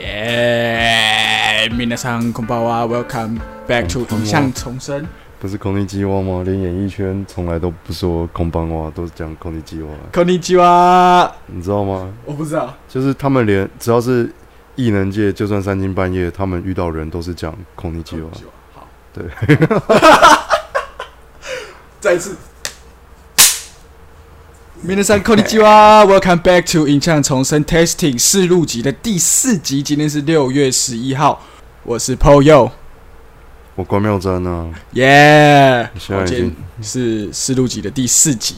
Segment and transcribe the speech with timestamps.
[0.00, 1.68] 耶！
[1.70, 5.06] 皆さんこんばんは，Welcome back to 影像重生。
[5.38, 6.42] 不是空尼基蛙吗？
[6.44, 9.88] 连演艺圈从来都不说空邦蛙，都是讲空尼基蛙。
[10.12, 12.08] こんにちは，你知道吗？
[12.24, 12.72] 我不知道。
[12.88, 14.32] 就是他们连只要是
[14.76, 18.30] 艺能界，就算三更半夜，他们遇到人都是讲空尼基蛙。
[18.74, 19.24] 好，对，
[22.00, 22.36] 再一次。
[24.84, 29.82] 皆さんこんにちは，Welcome back to 影像重生 Testing 试录集的第四集。
[29.82, 31.42] 今天是六月十一号，
[31.82, 32.70] 我是 Paul Yo，
[33.74, 35.88] 我关妙真啊，耶！
[35.98, 38.56] 现在已经是试录集的第四集。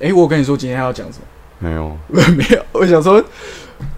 [0.00, 1.26] 哎、我跟你说今天要讲什么？
[1.58, 1.98] 没有
[2.36, 3.22] 没有，我想说，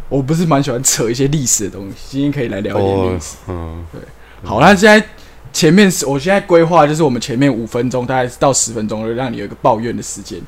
[0.08, 3.84] 我不是蛮喜欢扯一些历史的东西，今天可以来聊一点历哦史。，嗯，
[4.42, 5.06] 好，那现在
[5.52, 10.40] 前面是我现在规划就是我们前面五分钟，大概到十分钟，让你有一个抱怨的时间。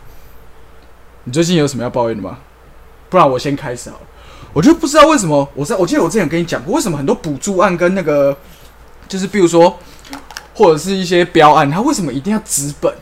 [1.26, 2.40] 你最近有什么要抱怨的吗？
[3.10, 4.04] 不然我先开始好了。
[4.54, 8.36] 我就不知道为什么，我在我记得我之前有跟你讲过，为什么很多补助案跟那个，
[9.08, 9.80] 就是比如说，
[10.54, 12.94] 或者是一些标案，它为什么一定要纸本？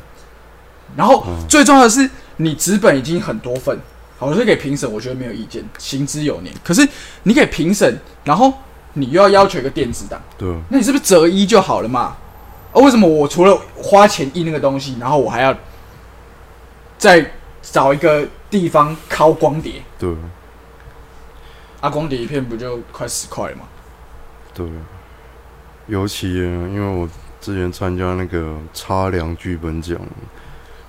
[0.95, 3.77] 然后嗯最重要的是，你纸本已经很多份，
[4.17, 6.53] 好，所以给评审，我觉得没有意见，行之有年。
[6.63, 6.87] 可是
[7.23, 8.53] 你给评审，然后
[8.93, 10.21] 你又要要求一个电子档。
[10.37, 12.15] 对，那你是不是择一就好了嘛？
[12.71, 15.53] 啊，为什么我除了花钱印那个东西，然后我还要
[16.97, 17.33] 再
[17.71, 19.81] 找一个地方拷光碟？
[19.97, 20.13] 对，
[21.79, 23.63] 啊，光碟一片不就快十块了吗？
[24.53, 24.67] 对，
[25.87, 27.07] 尤其因为我
[27.39, 29.97] 之前参加那个插梁剧本奖，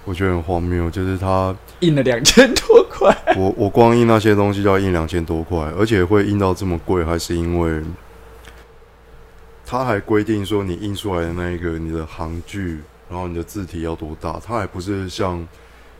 [0.04, 7.80] 我觉得很荒谬，就是他印了两千多块， 我我光印那些东西就要印两千多块，而且会印到这么贵，还是因为
[9.64, 15.46] 他还规定说你印出来的那一个你的行距，然后你的字体要多大，他还不是像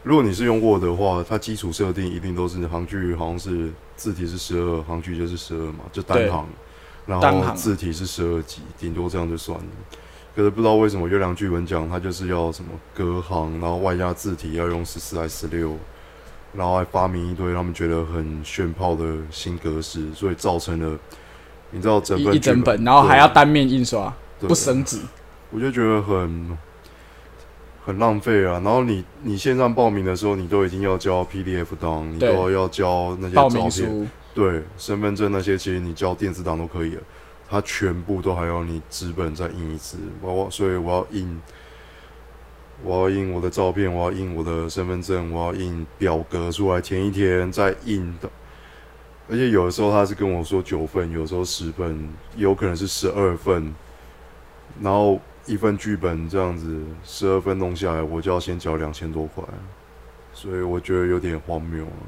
[0.03, 6.47] 如果你是用 Word 的话，它基础设定一定都是行距好像是字体是十二，行距就是十二嘛，就单对行，
[7.07, 9.65] 然后字体是十二级，顶多这样就算了。
[10.35, 15.77] 可是不知道为什么月亮剧本奖它就是要什么隔行，然后外加字体要用十四还十六，
[16.53, 20.99] 然后还发明一堆他们觉得很炫炮的新格式，所以造成了
[21.71, 24.99] 你知道整个一一整本，然后还要单面印刷，不升纸。
[25.51, 26.59] 我就觉得很
[27.85, 28.61] 很浪费啊。
[28.63, 37.03] 然后你你线上报名的时候，你都已经要交 PDF 档，你都要交那些照片，对，身份证那些，其实你交电子档都可以了，
[37.49, 41.41] 它全部都还要你纸本再印一次，我所以我要印。
[42.85, 48.29] 我要印我的照片，我要印我的身份证，我要印表格出来填一填，再印的。
[49.31, 53.73] 而且有的时候他是跟我说九份，有时候十份，有可能是十二份，
[54.81, 59.43] 然后一份剧本这样子十二分钟下来，我就要先交两千多块，
[60.33, 62.03] 所以我觉得有点荒谬啊。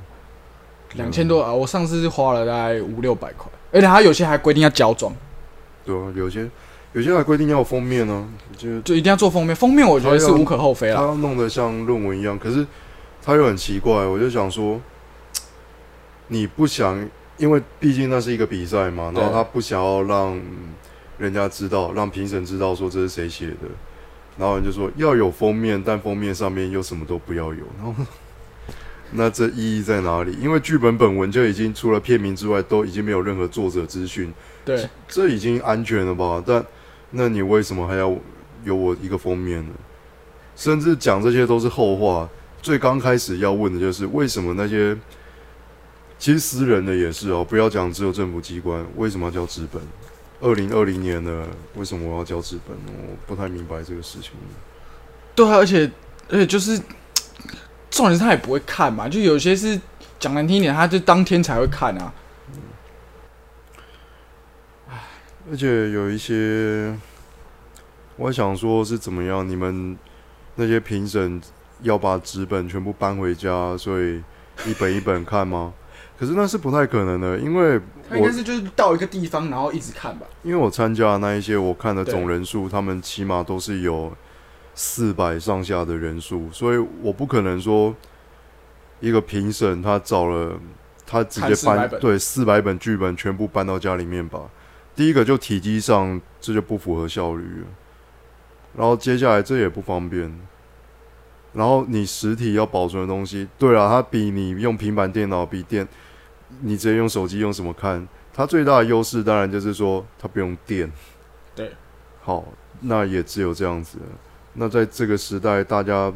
[0.95, 1.53] 两千多啊！
[1.53, 5.13] 我上次是花了大概五六百块，而且他有些还规定要胶装，
[5.85, 6.49] 对啊，有些
[6.93, 9.57] 有些还规定要有封面呢、就就一定要做封面。
[9.57, 10.97] 封面我觉得是无可厚非啦。
[10.99, 12.65] 他要弄得像论文一样，可是
[13.21, 14.81] 他又很奇怪，我就想说，
[16.29, 17.09] 你不想，
[17.39, 20.41] 因为毕竟那是一个比赛嘛，然后他不想要让
[21.19, 23.69] 人家知道，让评审知道说这是谁写的，
[24.37, 27.95] 然后人就说要有封面，但封面上面又什么都不要有，然后
[29.13, 30.33] 那这意义在哪里？
[30.41, 34.33] 因为剧本本文就已经除了片名之外，都已经没有任何作者资讯，
[34.65, 36.43] 对，这已经安全了吧？
[36.45, 36.65] 但
[37.11, 38.17] 那你为什么还要
[38.65, 39.73] 有我一个封面呢？
[40.57, 42.29] 甚至讲这些都是后话。
[42.63, 44.97] 最刚开始要问的就是为什么那些
[46.19, 49.83] 其实私人的也是哦，不要讲只有政府机关，为什么要叫资本？
[50.45, 52.77] 二零二零年了，为什么我要交纸本？
[52.99, 54.33] 我不太明白这个事情。
[55.35, 55.91] 对啊，而且
[56.29, 56.79] 而且就是
[57.91, 59.81] 重点是他也不会看嘛，就有些是
[60.21, 62.13] 讲难听一点，他就当天才会看啊。
[65.51, 66.95] 而且有一些，
[68.17, 69.97] 我还想说是怎么样，你们
[70.57, 71.41] 那些评审
[71.81, 74.23] 要把纸本全部搬回家，所以
[74.67, 75.73] 一本一本看吗？
[76.19, 80.27] 可是那是不太可能的，因为我他应该是就是到一个地方，然后一直看吧。
[80.43, 84.13] 因为我参加的那一些，我看的总人数，他们起码都是有
[84.75, 87.95] 四百上下的人数，所以我不可能说
[89.01, 90.59] 一个评审他找了
[91.05, 94.43] 他直接看400搬对四百本剧本全部搬到家里面吧。
[94.95, 97.67] 第一个就体积上这就不符合效率了，
[98.77, 100.33] 然后接下来这也不方便，
[101.55, 105.87] 然后你实体要保存的东西，对啊，它比你用平板电脑比电，
[106.63, 108.07] 你直接用手机用什么看？
[108.33, 110.91] 它最大的优势当然就是说它不用电。
[111.55, 111.71] 对，
[112.21, 112.45] 好，
[112.81, 113.99] 那也只有这样子。
[114.55, 116.13] 那在这个时代，大家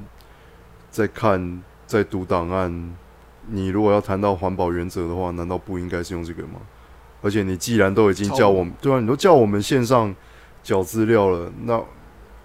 [0.91, 2.97] 在看、在读档案，
[3.47, 6.61] 你如果要谈到环保原则的话，难道不应该是用这个吗？
[7.23, 10.15] 而且你既然都已经叫我们，对啊，你都叫我们线上
[10.63, 11.81] 缴资料了，那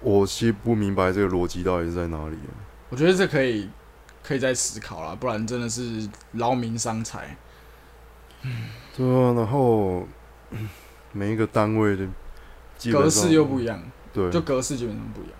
[0.01, 2.37] 我其实不明白这个逻辑到底是在哪里。
[2.93, 3.67] 我觉得这可以
[4.21, 7.35] 可以再思考了，不然真的是劳民伤财。
[8.95, 10.07] 对啊，然后
[11.11, 12.07] 每一个单位的
[12.91, 13.81] 格式又不一样，
[14.13, 15.33] 对，就格式基本上不一样。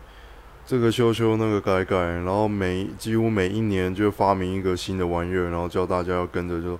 [0.66, 6.80] 这个修修那个改改，然后每几乎每一年就发明一个新的玩意儿，然后叫大家要跟着就，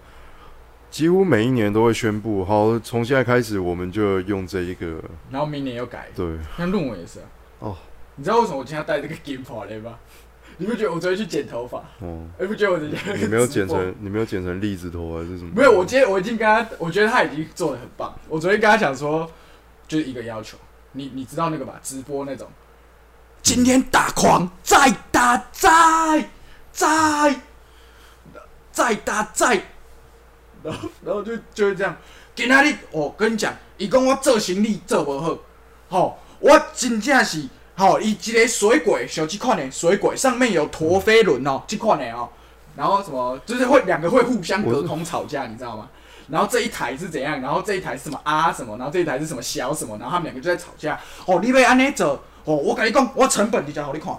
[0.90, 5.00] 几乎每一年都会宣布，好，从现在开始我们就用这一个，
[5.30, 7.26] 然后明年又改，对，像论文也是啊。
[7.60, 7.78] 哦，
[8.16, 10.00] 你知道为什么我今天要带这个 game 跑来吗？
[10.58, 15.52] 你不觉得我昨天去剪头发，哦，你不觉得我昨天你没有剪成，你没有剪成栗子头还是什么？
[15.56, 18.14] 没有，我今天我已经跟他，我觉得他已经做的很棒。
[18.28, 19.30] 我昨天跟他讲说，
[19.88, 20.58] 就是一个要求，
[20.92, 21.80] 你你知道那个吧？
[21.84, 22.48] 直播那种，
[23.42, 26.30] 今天打狂，再打再
[26.72, 27.36] 再
[28.72, 29.62] 再打再，
[30.64, 31.96] 然后然后就就是这样。
[32.36, 35.38] 今仔日我跟你讲，伊讲我做行李做无好，
[35.90, 42.30] 吼、我真正是好，以及个水鬼，像这款的水鬼上面有陀飞轮哦，这款的哦，
[42.76, 45.90] 然后什么就是会两个会互相隔空吵架，你知道吗？
[46.30, 50.98] 然后这一台是怎样，然后这一台是什么啊什么，然后这一台是什么小什么，然后他们两个就在吵架。
[51.26, 52.12] 哦，你要安尼做，
[52.46, 54.18] 哦，我跟你讲，我成本伫遮互你看，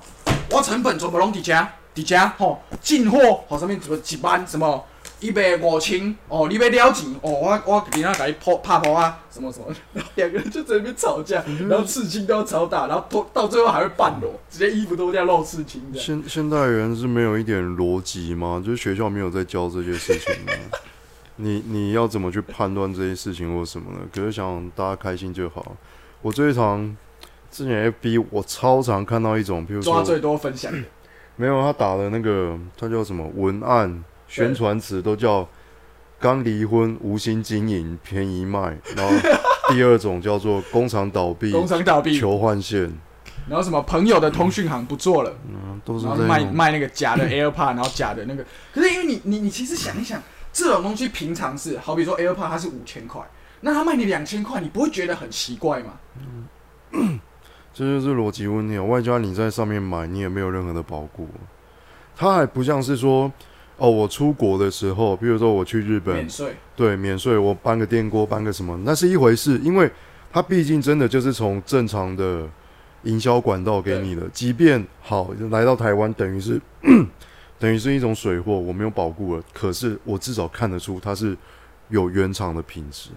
[0.51, 1.55] 我成本全部拢伫遮，
[1.95, 4.85] 伫遮吼，进货吼上面什么几万什么
[5.25, 15.99] 一百五千，哦，你要了钱，哦，我我今仔甲你破拍破啊，什么什么，然 后两个人就在那边吵架，然后刺青都要超大，然后脱到最后还会半裸，直接衣服都要露刺青的。
[15.99, 18.63] 现现代人是没有一点逻辑吗？
[18.63, 20.53] 就是学校没有在教这些事情吗？
[21.37, 24.01] 你你要怎么去判断这些事情或什么呢？
[24.13, 25.75] 可是想大家开心就好。
[26.21, 26.95] 我最常
[27.51, 30.79] 之前 FB 我超常看到一种，比如说抓最多分享的，
[31.37, 35.47] 没有他打的那个，他叫什么文案宣传词都叫
[36.19, 39.13] 刚离婚无心经营便宜卖，然后
[39.69, 42.93] 第二种叫做工厂倒闭工厂倒闭，求换线，
[43.49, 45.37] 然后什么朋友的通讯行不做了。
[45.49, 46.45] 嗯，都是然后卖。
[46.45, 50.23] 卖那个假的 AirPod，然后假的那个，可是因为你你你其实想一想，
[50.53, 53.23] 这种东西平常是，好比说 AirPod 它是五千块，
[53.61, 55.93] 那他卖你两千块，你不会觉得很奇怪吗？
[57.75, 58.83] 这就是逻辑问题啊！
[58.85, 61.29] 外加你在上面买，你也没有任何的保固，
[62.15, 63.33] 它还不像是说，
[63.77, 69.91] 哦，我出国的时候，比如说我去日本免，税，对，免税，我搬个电锅，搬个什么，那是一回事，因为
[70.33, 72.49] 它毕竟真的就是从正常的
[73.03, 76.61] 营销管道给你的，即便好来到台湾，等于是
[77.59, 81.37] 等于是一种水货，我没有保护了，可是我至少看得出它是
[81.89, 83.11] 有原厂的品质。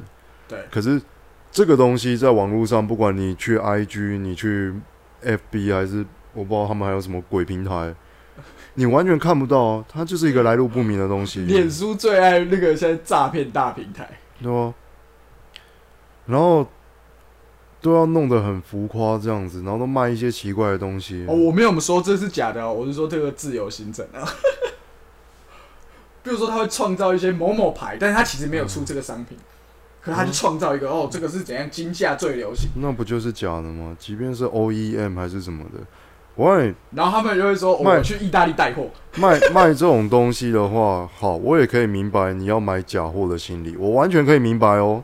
[0.47, 1.01] 对，可是
[1.51, 4.73] 这个东西在网络上，不管你去 IG，你去
[5.23, 7.93] FB 还是我不知道他们还有什么鬼平台，
[8.79, 11.41] 你完全看不到啊，它就是一个来路不明的东西。
[11.45, 14.07] 脸书最爱那个现在诈骗大平台，
[14.39, 14.71] 对啊，
[16.27, 16.67] 然后
[17.81, 21.25] 都要弄得很浮夸这样子，然后都卖一些奇怪的东西。
[21.27, 24.21] 哦，我没有说这是假的哦，我是说这个自由行政啊。
[26.21, 29.35] 比如说他会创造一些某某牌，但是他其实没有出这个商品，
[29.99, 33.97] 可是他就创造一个哦，这个是怎样金价最流行，那不就是假的吗？
[33.97, 35.79] 即便是 OEM 还是什么的，
[36.37, 45.03] 我让你然后他们就会说、我去意大利带货，卖 卖这种东西的话，好，我也可以明白你要买假货的心理，我完全可以明白哦，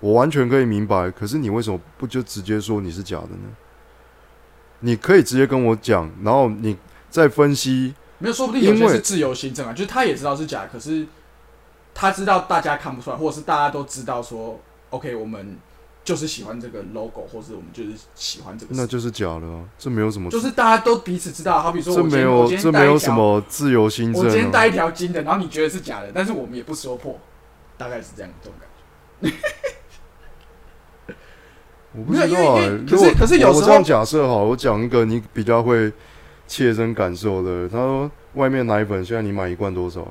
[0.00, 1.10] 我完全可以明白。
[1.10, 3.48] 可是你为什么不就直接说你是假的呢？
[4.80, 6.76] 你可以直接跟我讲，然后你
[7.08, 7.94] 再分析。
[8.18, 11.06] 没有，说不定有些是自由行政啊，就是他也知道是假，可是
[11.94, 14.58] 他知道大家看不出来，或者是大家都知道说
[14.90, 15.56] ，OK，我们
[16.06, 21.60] 就是喜欢这个 logo，或是我们就是喜欢这个，那就是假的啊，这没有什么，就是大家都彼此知道。
[21.60, 24.24] 好比说这没有这没有什么自由新政啊。
[24.24, 27.18] 我今天带一条金的，然后你觉得是假的，但是我们也不说破，
[27.76, 29.36] 大概是这样这种感觉。
[31.98, 35.92] 我不知道、没有因为欸因为，如果可是可是有时候我我这样假设哈，我讲一个你比较会
[36.46, 37.68] 切身感受的。
[37.68, 40.06] 他说外面奶粉现在你买一罐多少？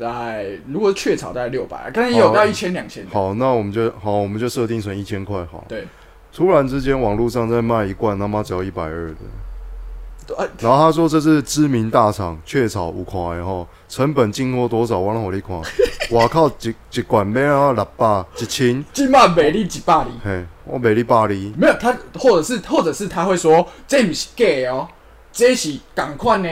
[0.00, 3.06] 大概如果是雀巢大概六百，但是也有到一千两千。
[3.12, 5.64] 好，那我们就好，我们就设定成一千块好。
[5.68, 5.86] 对。
[6.32, 14.96] 突然之间，网络上在卖一罐他妈只要一百二的，呃，然后他说这是知名大厂雀巢五块然后成本进货多少？
[14.96, 15.60] 我让我你看，
[16.08, 20.10] 我靠，一一罐卖啊六百一千，金曼美丽几百里。
[20.24, 24.86] 嘿，我卖你百里，没有他，或者是或者是他会说这不是假的哦，
[25.32, 26.48] 这是同款的，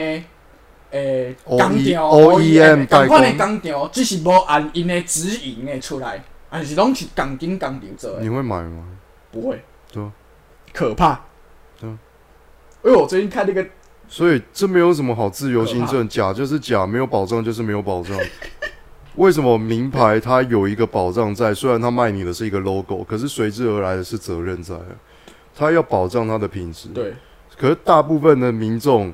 [0.90, 8.84] 诶、O- 工厂 OEM 同款的代工厂，只是无按因的指引的出来，还是拢是钢筋工厂做的，你会买吗？
[9.30, 10.12] 不会，对啊。
[10.72, 11.20] 可怕，
[11.80, 11.98] 对啊。
[12.84, 13.66] 因为我最近看那个，
[14.08, 18.16] 所以这没有什么好自由新政，假就是假，没有保障就是没有保障。
[19.16, 21.52] 为什么名牌它有一个保障在？
[21.52, 24.76] 虽然它卖你的是一个 logo，可是随之而来的是责任在，
[25.56, 26.88] 它要保障它的品质。
[26.90, 27.12] 对，
[27.58, 29.12] 可是大部分的民众，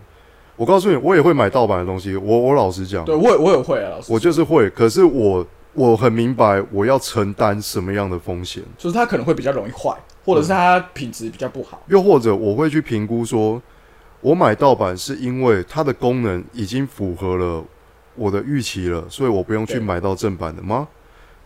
[0.56, 2.16] 我告诉你，我也会买盗版的东西。
[2.16, 4.70] 我我老实讲，对我也我也会啊，老师，我就是会。
[4.70, 9.92] 可是我我很明白我要承担什么样的风险，就是它可能会比较容易坏，
[10.24, 11.82] 或者是它品质比较不好。
[11.88, 13.60] 又或者我会去评估说，
[14.20, 17.64] 我买盗版是因为它的功能已经符合了
[18.14, 20.86] 我的预期了，所以我不用去买到正版的吗？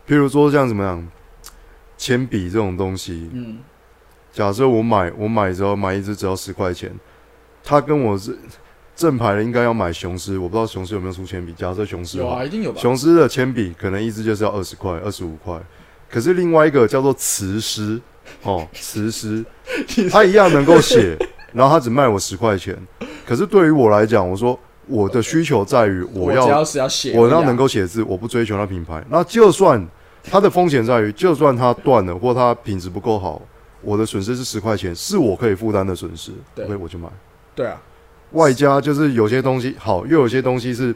[0.06, 1.08] 譬如说像怎么样，
[1.96, 3.58] 铅笔这种东西，嗯，
[4.32, 6.92] 假设我买我买之后买一支只要十块钱，
[7.64, 8.38] 它跟我是
[8.98, 11.52] 正牌的，应该要买雄狮，我不知道雄狮有没有出铅笔。
[11.52, 12.80] 假设雄狮好有啊，一定有吧？
[12.80, 15.56] 雄狮的铅笔可能一支就是要二十块、二十五块，
[16.10, 18.00] 可是另外一个叫做磁狮，
[18.42, 19.44] 哦，磁狮，
[20.10, 21.16] 它一样能够写，
[21.52, 22.76] 然后它只卖我十块钱。
[23.24, 29.00] 可是对于我来讲，我说我的需求在于我要我只要是要写而已啊，我要能够写字，我不追求它品牌。
[29.08, 29.86] 那就算
[30.24, 33.40] 它的风险在于，就算它断了或它品质不够好，
[33.80, 37.08] 我的损失是十块钱，是我可以负担的损失对，OK 我就买。
[37.54, 37.80] 对啊，
[38.32, 40.94] 外加就是有些东西好，又有些东西是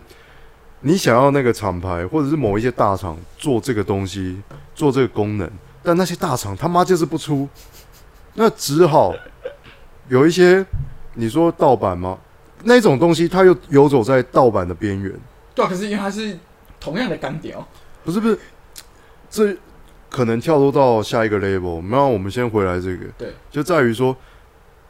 [0.80, 4.40] 你想要那个厂牌或者是某一些大厂做这个东西，
[4.74, 5.50] 做这个功能，
[5.82, 7.48] 但那些大厂他妈就是不出，
[8.34, 9.14] 那只好
[10.08, 10.64] 有一些
[11.14, 12.18] 你说盗版吗？
[12.64, 15.12] 那种东西它又游走在盗版的边缘，
[15.52, 16.38] 对啊，可是因为它是
[16.78, 17.66] 同样的干点哦，
[18.04, 18.38] 不是不是，
[19.28, 19.56] 这
[20.08, 21.82] 可能跳脱到下一个 level。
[21.88, 24.16] 那我们先回来这个，对，就在于说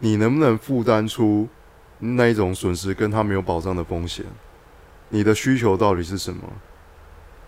[0.01, 1.49] 你能不能负担出
[2.05, 4.25] 那一种损失跟他没有保障的风险，
[5.11, 6.43] 你的需求到底是什么？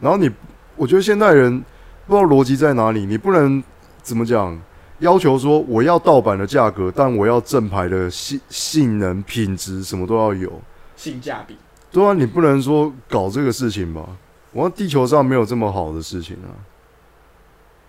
[0.01, 0.31] 然后你，
[0.77, 1.65] 我觉得现代人
[2.07, 3.63] 不知道逻辑在哪里，你不能
[4.03, 4.57] 怎么讲，
[5.01, 10.63] 要求说我要盗版的价格，但我要正牌的性性能、品质什么都要有。
[10.95, 11.57] 性价比。
[11.91, 14.07] 对啊，你不能说搞这个事情吧？
[14.53, 16.55] 我说地球上没有这么好的事情啊。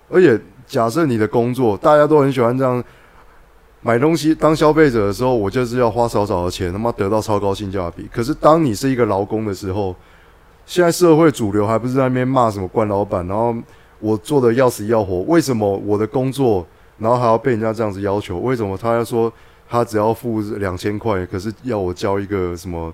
[0.10, 2.84] 而且假设你的工作大家都很喜欢这样
[3.86, 8.10] 买东西，当消费者的时候，我就是要花少少的钱，他妈得到超高性价比。
[8.12, 9.96] 可是当你是一个劳工的时候，
[10.65, 13.56] 现在社会主流还不是在那边骂什么官老板，然后
[14.00, 16.65] 我做的要死要活，为什么我的工作
[16.98, 18.39] 然后还要被人家这样子要求？
[18.39, 19.32] 为什么他要说
[19.70, 22.92] 他只要付两千块，可是要我交一个什么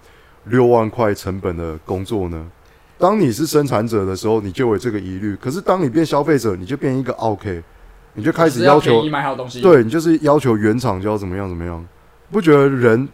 [0.47, 2.45] 六万块成本的工作呢？
[2.97, 7.63] 当你是生产者的时候，你就有这个疑虑；可是当你变消费者，你就变一个 OK，
[8.13, 11.85] 你就开始要求要买好东西，，对你就是要求原厂就要怎么样怎么样，
[12.31, 13.07] 不觉得人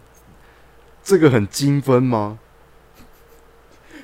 [1.04, 2.40] 这个很精分吗？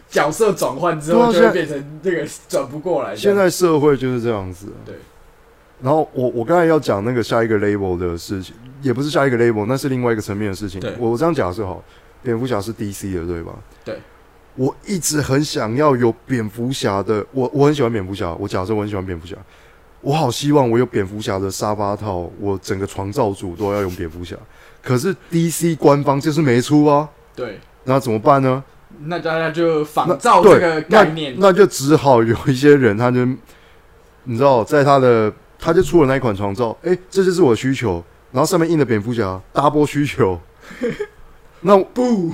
[0.10, 3.16] 角色转换之后就变成这个转不过来。
[3.16, 4.68] 现在社会就是这样子。
[4.86, 4.94] 对。
[5.82, 10.80] 然后我我刚才要讲那个下一个 label 的事情，也不是下一个 label，那是另外一个层面的事情。
[11.00, 11.84] 我我这样假设好，
[12.22, 13.54] 蝙蝠侠是 DC 的，对吧？
[13.84, 13.98] 对。
[14.56, 19.36] 我一直很想要有蝙蝠侠的，我我很喜欢蝙蝠侠，我假设我很喜欢蝙蝠侠，
[20.04, 24.36] 我好希望我有蝙蝠侠的沙发套，我整个床罩组都要用蝙蝠侠。
[24.84, 28.64] 可是 DC 官方就是没出啊，对，那怎么办呢？
[29.06, 33.26] 那大家就仿照这个概念，那就只好有一些人，他就
[34.26, 40.40] 你知道，在他的他就出了那一款床罩，诶，这就是我的需求，然后上面印的蝙蝠侠 double 需求，
[41.62, 42.32] 那不。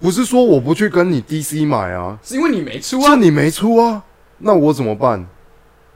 [0.00, 4.02] 不是说我不去跟你 DC 买啊，是因为你没出啊，是你没出啊，
[4.38, 5.24] 那我怎么办？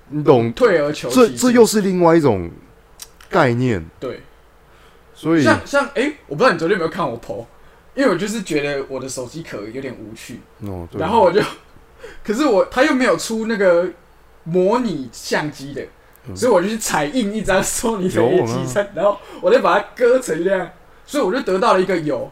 [0.08, 0.52] 你懂？
[0.52, 1.30] 退而求其次。
[1.30, 2.50] 这这又是另外一种
[3.28, 4.22] 概念，对，
[5.14, 7.44] 所以像像哎、我不知道你昨天有没有看我 PO，
[7.94, 11.00] 因为我就是觉得我的手机壳有点无趣，哦，对。
[11.00, 11.40] 然后我就，
[12.24, 13.88] 可是我他又没有出那个
[14.44, 15.82] 模拟相机的，
[16.28, 16.36] 嗯。
[16.36, 20.70] 所以我就去彩印一张索尼的有 A 啊七三，然后我再把它割成这样，
[21.04, 22.30] 所以我就得到了一个有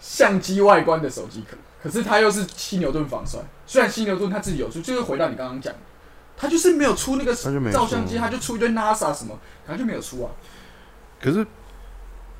[0.00, 5.78] 相机外观的手机壳，可是它又是犀牛盾防摔，虽然犀牛盾它自己有出，就是回到你刚刚讲的，
[6.38, 10.30] 它就是没有出那个照相机，他就出一堆 NASA 什么，他就没有出啊。
[11.20, 11.44] 可是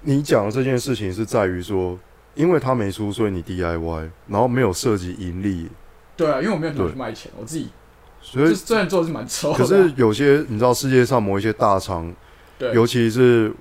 [0.03, 1.99] 你讲的这件事情是在于说，
[2.37, 5.69] 因为他没出，所以你 DIY，然后没有涉及盈利，
[6.17, 7.71] 对啊，因为我没有想对去卖钱，我自己
[8.23, 12.15] 所以就虽然做的是蛮臭的啊，可是有些你知道世界上某一些大厂，
[12.57, 12.73] 对。
[12.73, 13.53] 尤其是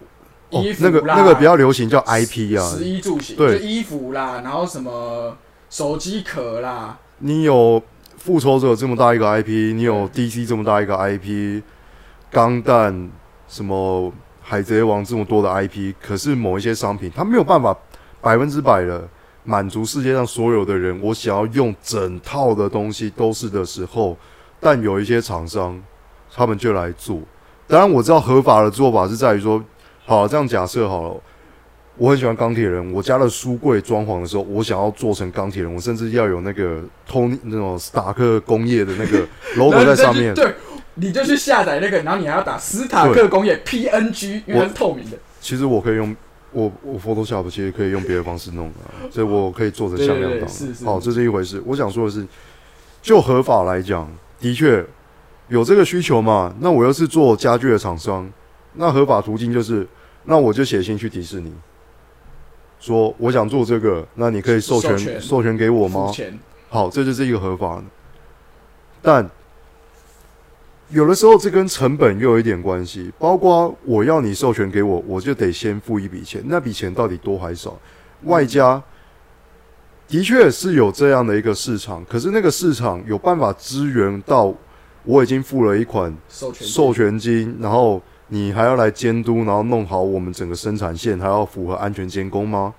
[0.51, 3.57] 哦衣服那个那个比较流行叫 IP 啊，食衣住行，对。
[3.57, 5.35] 衣服啦，然后什么
[5.69, 7.81] 手机壳啦，你有
[8.27, 11.61] 复仇者这么大一个 IP，你有 DC 这么大一个 IP，
[12.29, 13.09] 钢弹
[13.47, 17.73] 什么海贼王这么多的 IP，可是某一些商品它没有办法
[18.19, 19.07] 百分之百的
[19.45, 24.17] 满足世界上所有的人，我想要用整套的东西都是的时候，
[24.59, 25.81] 但有一些厂商
[26.35, 27.21] 他们就来做。
[27.65, 29.63] 当然我知道合法的做法是在于说，
[30.05, 31.21] 好这样假设好了，
[31.97, 39.25] 我很喜欢钢铁人，我家的书柜装潢的时候，我想要做成钢铁人，我甚至要有那个通那种斯塔克工业的那个
[39.57, 40.31] logo 在上面。
[40.35, 40.53] 对，
[40.93, 45.17] 你就去下载那个，然后你还要打斯塔克工业 PNG，因为它是透明的。
[45.41, 46.15] 其实我可以用
[46.51, 50.47] 我我 Photoshop 其实可以用别的方式弄的，所以我可以做成向量档。
[50.85, 51.59] 好，这是一回事。
[51.65, 52.23] 我想说的是，
[53.01, 54.07] 就合法来讲，
[54.39, 54.85] 的确
[55.47, 56.53] 有这个需求嘛。
[56.59, 58.31] 那我又是做家具的厂商，
[58.75, 59.87] 那合法途径就是，
[60.25, 61.51] 那我就写信去迪士尼。
[62.79, 66.11] 说我想做这个，那你可以授权授权给我吗？
[66.69, 67.83] 好，这就是一个合法的。
[69.01, 69.29] 但
[70.89, 77.77] 有的时候这跟成本又有一点关系，包括我要你授权给我，我就得先付一笔钱，那笔钱到底多还少？
[78.23, 78.81] 外加
[80.07, 84.53] 的确是有这样的一个市场，可是那个市场有办法支援到
[85.03, 88.01] 我已经付了一款授权授权金，然后。
[88.29, 92.73] 你还要来监督，然后弄好我们整个生产线，还要符合安全监工吗？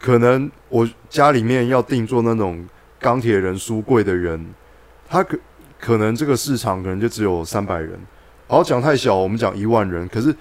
[0.00, 2.66] 可能我家里面要定做那种
[2.98, 4.44] 钢铁人书柜的人，
[5.08, 5.38] 他可
[5.78, 7.96] 可能这个市场可能就只有三百人。
[8.48, 10.08] 好讲太小，我们讲一万人。
[10.08, 10.34] 可是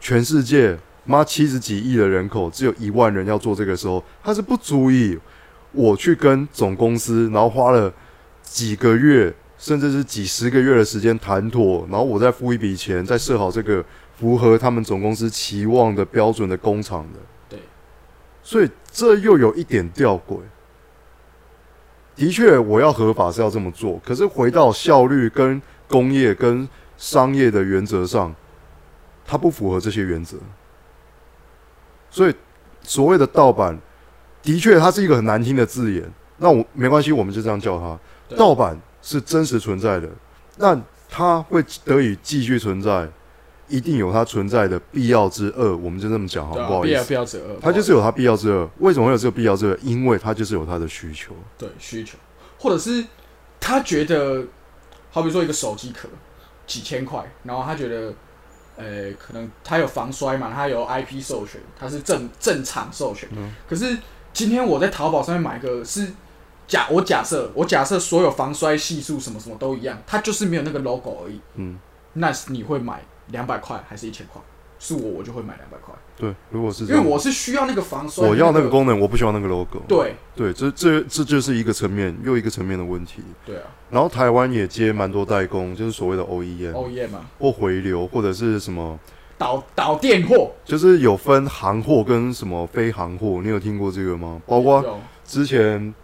[0.00, 5.18] 全世界妈七十几亿的人口，只有一万人要做这个时候，他是不足以
[5.72, 7.92] 我去跟总公司，然后花了
[8.42, 9.34] 几个月。
[9.58, 13.84] 甚至是几十个月的时间谈妥，然后我再付一笔钱，再设好这个
[14.16, 17.18] 符合他们总公司期望的标准的工厂的。
[17.48, 17.58] 对，
[18.42, 20.38] 所以这又有一点吊诡。
[22.14, 28.34] 的确，我要合法是要这么做，可是回到效率跟工业跟商业的原则上，
[29.26, 30.36] 它不符合这些原则。
[32.10, 32.34] 所以
[32.82, 33.78] 所谓的盗版，
[34.42, 36.10] 的确它是一个很难听的字眼。
[36.38, 38.80] 那我没关系，我们就这样叫它盗版。
[39.06, 40.08] 是真实存在的，
[40.56, 40.76] 那
[41.08, 43.08] 它会得以继续存在，
[43.68, 45.76] 一定有它存在的必要之恶。
[45.76, 48.68] 我们就这么讲好，不好意思，必要之恶，它就是有它必要之恶。
[48.78, 49.78] 为什么会有这个必要之恶？
[49.80, 51.32] 因为它就是有它的需求。
[51.56, 52.18] 对，需求，
[52.58, 53.04] 或者是
[53.60, 54.44] 他觉得，
[55.12, 56.08] 好比说一个手机壳
[56.66, 58.12] 几千块，然后他觉得，
[58.76, 63.28] 呃，可能它有防摔嘛，它有 IP 授权，它是正正厂授权。
[63.68, 63.96] 可是
[64.32, 66.08] 今天我在淘宝上面买个是。
[66.66, 71.40] 假我假设我假设所有防摔系数什么什么都一样，它就是没有那个 logo 而已。
[71.54, 71.78] 嗯，
[72.14, 74.42] 那你会买两百块还是一千块？
[74.78, 75.94] 是我我就会买两百块。
[76.16, 79.80] 对，如果是因为我是需要那个防摔，我要那个功能，我不需要那个 logo。
[79.88, 83.22] 对对，这这这就是一个层面又一个层面的问题。
[83.44, 88.98] 对啊，然后台湾也接蛮多代工，就是所谓的 OEM，OEM 嘛，或回流或者是什么
[89.38, 94.42] 导导电货，就是有分行货跟什么非行货，你有听过这个吗？
[94.46, 94.84] 包括
[95.24, 95.94] 之前。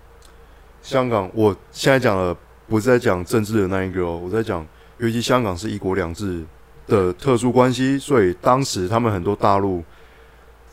[0.82, 2.36] 香港，我现在讲的
[2.68, 4.66] 不是在讲政治的那一个哦，我在讲，
[4.98, 6.44] 尤其香港是一国两制
[6.88, 9.82] 的特殊关系，所以当时他们很多大陆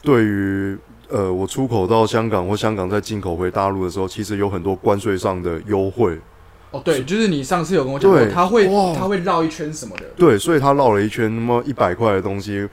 [0.01, 0.77] 对于
[1.09, 6.19] 呃我出口到香港或香港再进口回大陆的时候，其实有很多关税上的优惠。
[6.71, 10.05] 哦，对，就是你上次有跟我讲过，他会他会绕一圈什么的。
[10.17, 12.67] 对，所以他绕了一圈，那么一百块的东西，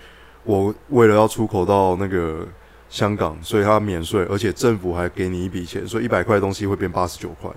[0.45, 2.47] 我为了要出口到那个。
[2.89, 7.51] 香港，所以它免税，而且政府还给你一笔钱，所以一百块东西会变八十九块。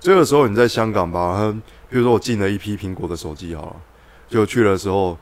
[0.00, 1.52] 这个时候你在香港吧，
[1.90, 3.76] 比如说我进了一批苹果的手机，好了，
[4.28, 5.18] 就去的时候，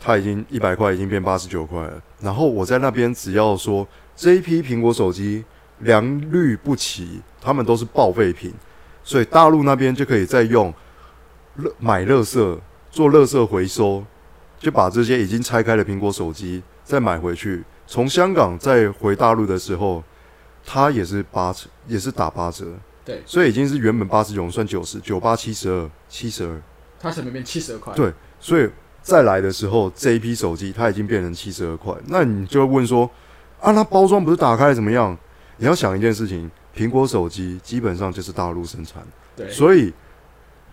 [0.00, 2.02] 它已经一百块已经变八十九块了。
[2.20, 5.44] 然后我在那边只要说这一批苹果手机
[5.80, 8.54] 良率不齐，他们都是报废品，
[9.04, 10.72] 所以大陆那边就可以再用
[11.56, 12.58] 乐买乐色
[12.90, 14.02] 做乐色回收，
[14.58, 17.62] 就把这些已经拆开的苹果手机再买回去。
[17.86, 20.02] 从香港再回大陆的时候，
[20.64, 22.66] 它也是八折，也是打八折。
[23.04, 26.60] 对，所以已经是原本八十九算九十九八七十二七十二，
[26.98, 27.94] 它成本变七十二块。
[27.94, 28.68] 对，所以
[29.00, 31.94] 再来的时候，这一批手机它已经变成七十二块。
[32.08, 33.08] 那你就会问说，
[33.60, 35.16] 啊，那包装不是打开怎么样？
[35.58, 39.00] 你要想一件事情，苹果手机基本上就是大陆生产，
[39.36, 39.94] 对，所以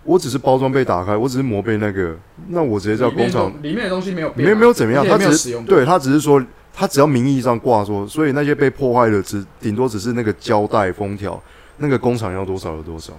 [0.03, 6.43] 我只是包装被打开，我只是膜被那个，那我直接叫工厂里面的东西没有没有没有怎么样，它只是对，它只是说。
[6.75, 11.41] 它只要名义上挂说，所以那些被破坏的只顶多只是那个胶带封条，
[11.77, 13.13] 那个工厂要多少有多少，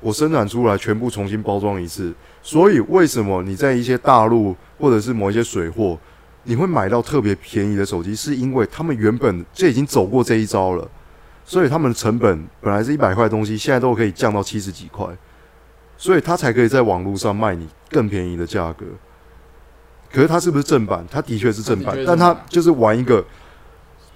[0.00, 2.12] 我生产出来全部重新包装一次。
[2.42, 5.98] 所以为什么你在一些大陆或者是某一些水货，
[6.44, 10.86] 你会买到特别便宜的手机，是因为他们原本就已经走过这一招了，
[11.44, 15.06] 所以他们的成本本来是一百块东西，现在都可以降到七十几块，
[15.96, 18.84] 所以他才可以在网络上卖你更便宜的价格。
[20.12, 21.06] 可是它是不是正版？
[21.10, 23.24] 它的确是正版，但它就是玩一个。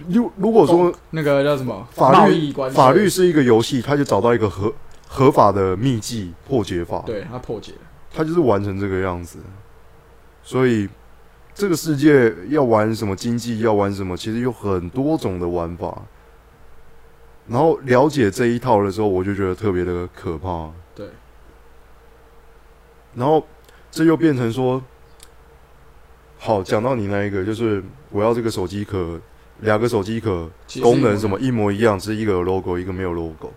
[0.09, 4.73] 如如果说那个叫什么法律法律是一个游戏，他就找到一个合
[5.07, 7.73] 合法的秘籍破解法，对他破解，
[8.13, 9.39] 他就是玩成这个样子。
[10.43, 10.89] 所以
[11.55, 16.03] 这个世界要玩什么经济，要玩什么，其实有很多种的玩法。
[17.47, 20.71] 然后了解这一套的时候，我就觉得特别的可怕。
[20.95, 21.09] 对。
[23.15, 23.47] 然后
[23.93, 24.83] 这又变成说，
[26.45, 29.19] 好，讲到你那一个，就是我要这个手机壳，
[29.61, 30.47] 两个手机壳
[30.83, 33.51] 功能什么一模一样，只是一个有 logo，一个没有 logo。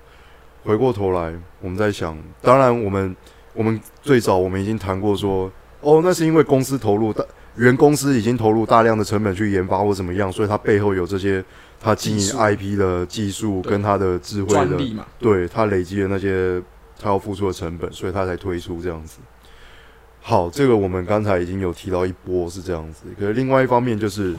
[0.64, 3.14] 回过头来，我们在想，当然我们
[3.54, 7.22] 我们最早我们已经谈过说，哦，那是因为公司投入大，
[7.58, 11.44] 原公司已经投入大量的成本去研发或怎么样，所以它背后有这些。
[11.80, 16.60] 它经营 IP 的技术跟它的智慧的，对它累积的那些
[17.00, 19.20] 它要付出的成本，所以它才推出这样子。
[20.30, 23.04] 好，这个我们刚才已经有提到一波是这样子。
[23.18, 24.36] 可是另外一方面就是，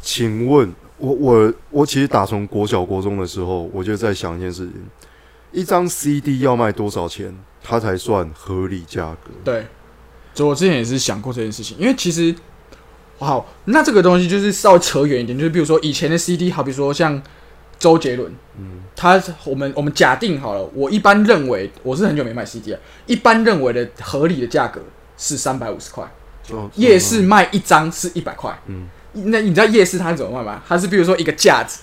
[0.00, 4.72] 请问我我我其实打从国小国中的时候，我就在想一件事情：
[5.52, 9.30] 一张 CD 要卖多少钱，它才算合理价格？
[9.44, 9.66] 对，
[10.32, 12.34] 就我之前也是想过这件事情，因为其实。
[13.18, 17.22] 好，那这个东西就是稍微扯远一点，就是比如说以前的 CD，好比说像
[17.78, 24.80] 周杰伦，嗯，他我们我们假定好了，我一般认为我是很久没买 CD 了，一般认为的合理的价格
[25.16, 26.04] 是三百五十块，
[26.74, 30.62] 夜市卖一张是一百块，嗯，那你知道夜市它怎么卖吗？
[30.66, 31.80] 它是比如说一个架子，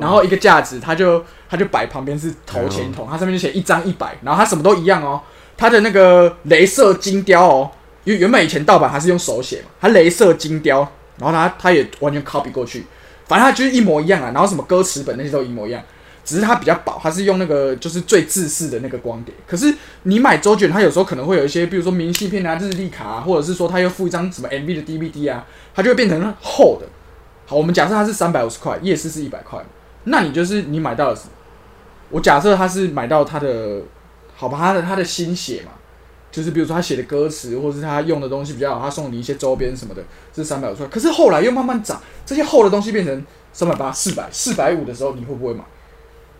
[0.00, 5.20] 然后一个架子，它就它就摆旁边是投钱筒，它上面就写一张一百，然后它什么都一样哦，
[5.56, 7.70] 它的那个镭射金雕哦。
[8.04, 10.78] 因为原本以前盗版还是用手写嘛，它镭射金雕，
[11.18, 12.86] 然后它它也完全 copy 过去，
[13.26, 14.30] 反正它就是一模一样啊。
[14.32, 15.82] 然后什么歌词本那些都一模一样，
[16.24, 19.34] 只是它比较薄，它是用那个就是最自式的那个光碟。
[19.46, 26.86] 可是你买周卷，它有时候可能会有一些，比如说明信片啊、日历卡啊，或者是说它又附一张什么 MV 的 DVD 啊，它就会变成厚的。
[27.46, 29.64] 好，我们假设它是三百五十块，夜市是一百块，
[30.04, 31.22] 那你就是你买到的是，
[32.10, 33.82] 我假设它是买到它的，
[34.34, 35.72] 好吧，它的它的心血嘛。
[36.30, 40.02] 就是比如说他写的歌词，或是他用的东西比较好，他送你一些周边什么的，
[40.34, 40.86] 是三百五块。
[40.88, 45.64] 可是后来又慢慢涨，这些厚的东西变成三百八、四百、四百五的时候，你会不会买？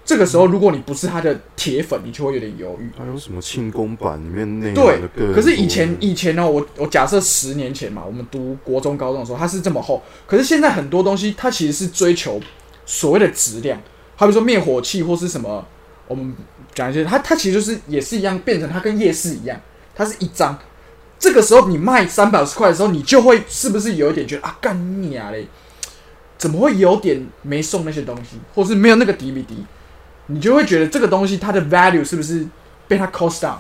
[0.05, 2.89] 这个时候如果你不是他的铁粉，你就会有点犹豫。
[2.97, 5.01] 还有什么庆功版里面内对，
[5.35, 10.01] 可是以前以前呢，我我假设十年前嘛，我们读国中高中的时候，它是这么厚。
[10.25, 12.41] 可是现在很多东西，它其实是追求
[12.85, 13.81] 所谓的质量，
[14.15, 15.67] 好比说灭火器或是什么，
[16.07, 16.33] 我们
[16.73, 19.61] 讲一些，它它其实就是也是一样，变成它跟夜市一样。
[19.97, 20.57] 它是一张，
[21.19, 25.49] 这个时候你卖三百五十块的时候，你就会是不是有一点觉得啊，干你啊嘞？
[26.37, 29.47] 怎么会有点没送那些东西，或是没有那个 DVD？
[30.27, 32.47] 你就会觉得这个东西它的 value 是不是
[32.87, 33.57] 被它 cost down？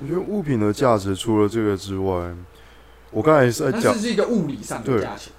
[0.00, 2.32] 我觉得物品的价值除了这个之外，
[3.10, 5.32] 我刚才是在讲是一个物理上的价钱。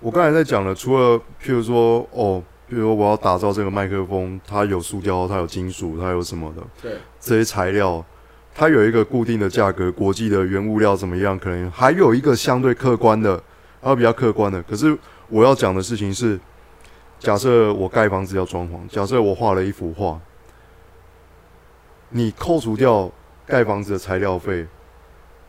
[0.00, 6.62] 我刚才在讲了，除了譬如说哦，譬如我要打造这个麦克风，它有塑胶，它有金属，它有什么的？
[6.82, 8.04] 对，这些材料。
[8.54, 11.36] 它有一个固定的价格，国际的原物料怎么样？
[11.36, 13.42] 可能还有一个相对客观的，
[13.82, 14.62] 还有比较客观的。
[14.62, 14.96] 可是
[15.28, 16.38] 我要讲的事情是，
[17.18, 20.20] 假设我盖房子要装潢，假设我画了一幅画，
[22.10, 23.10] 你扣除掉
[23.44, 24.64] 盖房子的材料费，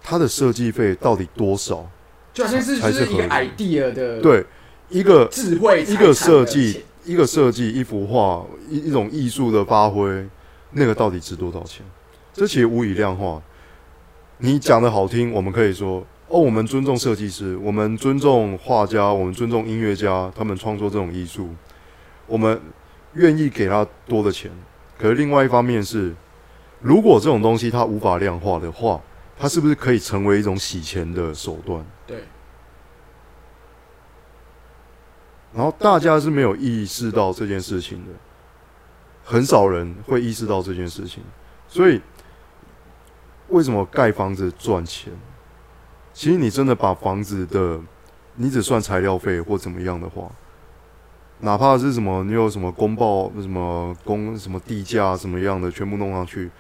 [0.02, 1.88] 它的设计费到底多少？
[2.34, 4.44] 就好像是就是一个 idea 的，对，
[4.90, 10.28] 一个智慧，一个设计，一个设计一幅画，一一种艺术的发挥，
[10.72, 11.86] 那个到底值多少钱？
[12.36, 13.42] 这其实无以量化。
[14.40, 21.48] 你讲的好听，我们可以说哦，我们尊重设计师，我们尊重画家，我们尊重音乐家，他们创作这种艺术，
[22.28, 22.62] 我们
[23.14, 24.52] 愿意给他多的钱。
[24.98, 26.14] 可是另外一方面是，
[26.82, 29.02] 如果这种东西它无法量化的话，
[29.40, 31.86] 它是不是可以成为一种洗钱的手段？
[32.06, 32.26] 对。
[35.54, 38.12] 然后大家是没有意识到这件事情的，
[39.24, 41.24] 很少人会意识到这件事情，
[41.70, 42.02] 所以。
[43.56, 45.14] 为什么盖房子赚钱？
[46.14, 47.80] 其实你真的把房子的，
[48.36, 50.30] 你只算材料费或怎么样的话，
[51.40, 56.52] 哪怕是什么，你有什么公报、什么公、什么地价什么样的，全部弄上去，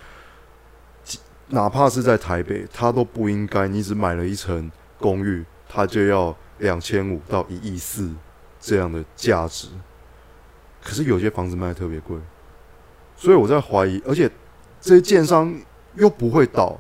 [1.50, 3.68] 哪怕是在台北，它都不应该。
[3.68, 8.10] 你只买了一层公寓，它就要两千五到一亿四
[8.58, 9.68] 这样的价值。
[10.82, 12.18] 可是有些房子卖特别贵，
[13.18, 14.32] 所以我在怀疑，而且
[14.80, 15.54] 这些建商。
[15.98, 16.78] 又不会倒，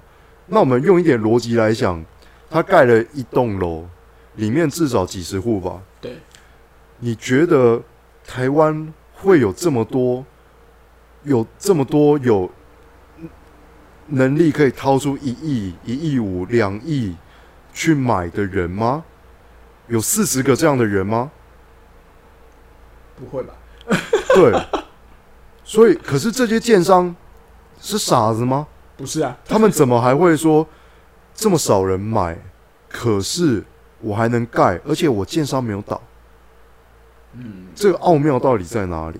[0.47, 2.03] 那我们用一点逻辑来想，
[2.49, 3.85] 他盖了一栋楼，
[4.35, 5.81] 里面至少几十户吧？
[5.99, 6.17] 对。
[6.99, 7.81] 你觉得
[8.25, 10.25] 台湾会有这么多，
[11.23, 12.49] 有这么多有
[14.07, 17.15] 能力可以掏出一亿、一亿五、两亿
[17.73, 19.03] 去买的人吗？
[19.87, 21.31] 有四十个这样的人吗？
[23.15, 23.53] 不会吧？
[24.33, 24.53] 对。
[25.63, 27.15] 所以，可是这些建商
[27.81, 28.67] 是傻子吗？
[28.97, 30.67] 不是啊，他们怎么还会说
[31.33, 32.37] 这么少人买？
[32.89, 33.63] 可是
[33.99, 36.01] 我还能盖，而且我建商没有倒。
[37.33, 39.19] 嗯，这个奥妙到底在哪里？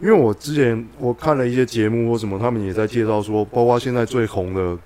[0.00, 4.76] 因为我之前我看了一些节目或什么，他们也在介绍说，包括现在最红的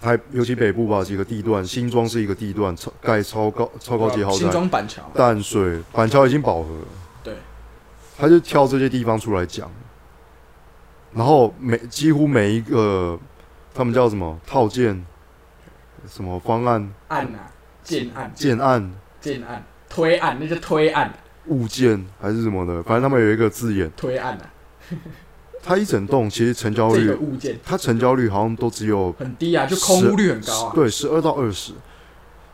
[0.00, 6.86] 台，尤其北部吧几个地段，新庄是一个地段，超盖超高超高级豪宅新宅，庄板桥，淡水板桥已经饱和了，
[7.22, 7.36] 对，
[8.18, 9.70] 他就挑这些地方出来讲，
[11.14, 13.18] 然后每几乎每一个
[13.74, 14.38] 他们叫什么？
[14.46, 15.04] 套件，
[16.08, 16.92] 什么方案？
[17.08, 17.50] 案啊，
[17.82, 18.92] 建案，建案。
[19.20, 21.14] 建案，推案，那叫推案，
[21.46, 24.50] 物件还是什么的，反正他们有一个字眼，推案啊，
[25.62, 27.16] 它一整栋其实成交率
[27.64, 30.72] 它成交率好像都只有很低啊，就空屋率很高啊。
[30.74, 31.72] 对，十二到二十，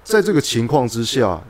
[0.05, 1.43] 在这个情况之下，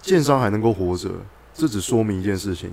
[0.00, 1.10] 建商还能够活着，
[1.52, 2.72] 这只说明一件事情，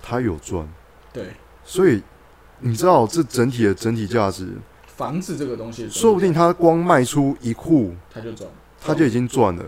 [0.00, 0.64] 他有赚。
[1.12, 1.32] 对，
[1.64, 2.00] 所以
[2.62, 4.48] 你知道这整体的整体价值，
[4.86, 8.54] 房子这个东西，说不定他光卖出一户，他就赚了。
[8.80, 9.62] 他就已经赚了。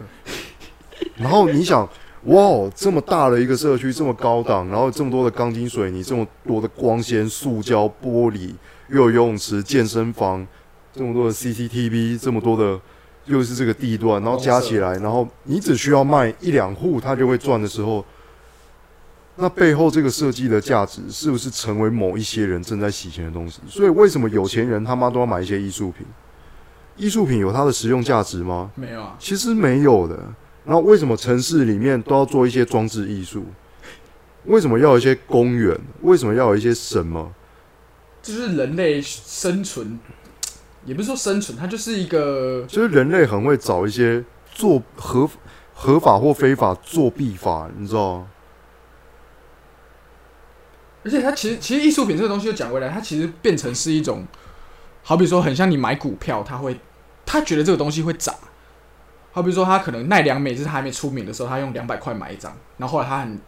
[1.16, 1.88] 然后你想，
[2.24, 8.52] 哇，这么大的一个社区，这么高档，然后这么多的钢筋水泥，这么多的光纤、塑胶、玻璃，
[8.88, 10.46] 又有游泳池、健身房，
[10.92, 12.80] 这么多的 CCTV，这么多的，
[13.26, 18.04] 又是这个地段，然后加起来，然后你只需要卖一两户，他就会赚的时候，
[19.36, 23.60] 那背后这个设计的价值是不是成为某一些人正在洗钱的东西？
[23.68, 26.06] 所以为什么有钱人他妈都要买一些艺术品？
[26.96, 28.70] 艺术品有它的实用价值吗？
[28.76, 30.16] 没有啊，其实没有的。
[30.64, 33.44] 然后为什么城市里面都要做一些装置艺术？
[34.44, 35.76] 为什么要有一些公园？
[36.02, 37.34] 为什么要有一些什么？
[38.22, 39.98] 就是人类生存，
[40.84, 45.28] 也不是说生存，它就是一个就是人类很会找一些做合
[45.74, 48.26] 合法或非法作弊法，你知道吗？
[51.04, 54.26] 而且它其实其实艺术品这个东西又讲回来，它其实变成是一种，
[55.02, 56.80] 好比说很像你买股票，他会
[57.26, 58.34] 他觉得这个东西会涨，
[59.32, 63.38] 好比说他可能奈良美智他还没出名的时候，他用两百块买一张，然后后来他很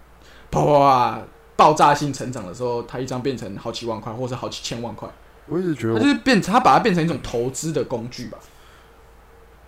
[0.51, 1.23] 啪啪啪
[1.57, 5.09] 爆炸性成长的时候，他一张变成好几万块，或者好几千万块，
[5.47, 8.37] 我一直觉得他就，是变他把它变成一种投资的工具吧，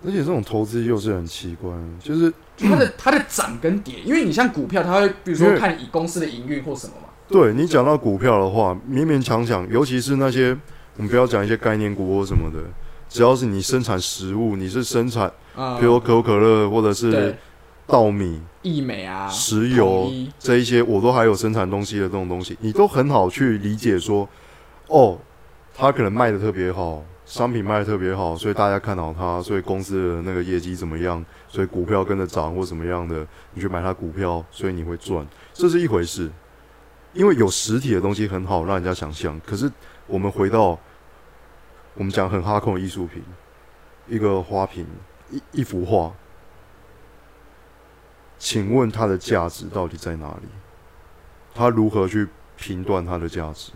[0.05, 10.49] 而且这种投资又是很奇怪，就是就它的它的涨跟跌，因为你像股票，它会比如说看以公司的营运或什么嘛，对你讲到股票的话，勉勉强强，尤其是那些
[10.97, 12.57] 我们不要讲一些概念股或什么的，
[13.07, 17.35] 只要是你生产食物，你是生产，啊、比如可口可乐或者是
[17.85, 24.27] 稻米、易美啊，石油这一些，我都还有生产东西的这种东西，你都很好去理解说，
[24.87, 25.15] 哦，
[25.75, 36.27] 它可能卖的特别好，商品卖的特别好，所以大家看到它，所以公司的那个业绩怎么样，所以股票跟着涨或怎么样的，你去买它股票，所以你会赚，这是一回事。
[37.13, 39.71] 因为有实体的东西很好让人家想象，可是
[40.05, 40.79] 我们回到
[41.95, 43.23] 我们讲很哈控的艺术品，
[44.07, 44.85] 一个花瓶，
[45.29, 46.13] 一一幅画，
[48.37, 50.47] 请问它的价值到底在哪里？
[51.53, 53.71] 它如何去评断它的价值？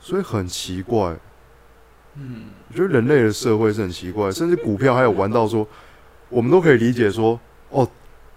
[0.00, 1.16] 所以很奇怪。
[2.14, 5.66] 嗯，我觉得人类的社会是很奇怪，甚至股票还有玩到说，
[6.28, 7.38] 我们都可以理解说，
[7.70, 7.88] 哦，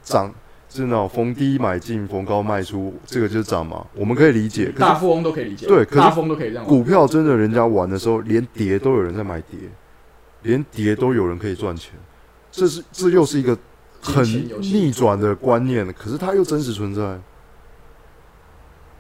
[0.04, 0.32] 涨
[0.74, 4.68] 是那种逢低买进，逢高卖出，这个就是涨嘛，我们可以理解。
[4.68, 6.64] 可是大富翁都可以理解，对可是大富翁都可以这样。
[6.64, 9.60] 股票真的人家玩的时候，连跌都有人在买跌，
[10.44, 11.92] 连跌都有人可以赚钱，
[12.50, 13.58] 这是这又是一个
[14.02, 14.24] 很
[14.62, 17.02] 逆转的观念，可是它又真实存在。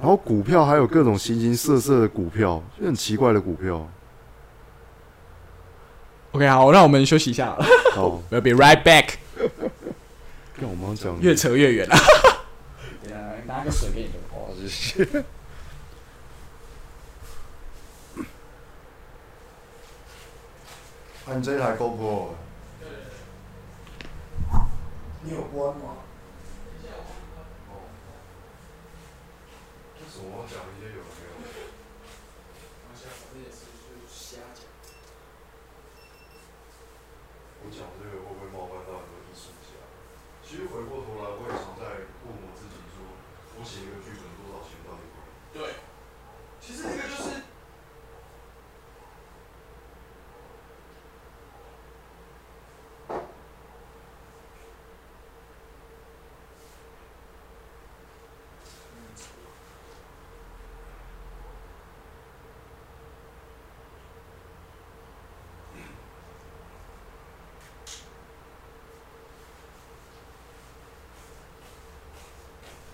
[0.01, 3.87] 然后股票还有各种形形色色的股票，就很奇怪的股票。
[6.31, 7.55] OK，好，那我们休息一下
[7.93, 9.20] 好，， We'll be right back。
[10.61, 11.89] 跟我们讲越扯越远
[13.47, 14.37] 拿个水给你喝。
[14.37, 15.03] 哦，谢谢。
[21.25, 22.33] 啊，你这台 GoPro，
[25.23, 25.97] 你有关吗？
[29.97, 31.31] 为什么要讲一些有没有？
[37.63, 38.50] 我讲这个会不会？
[40.51, 41.85] 其实回过头来，我也常在
[42.25, 43.07] 问我自己说，
[43.57, 45.23] 我写一个剧本多少钱到底会？
[45.57, 45.75] 对，
[46.59, 47.39] 其实这个就是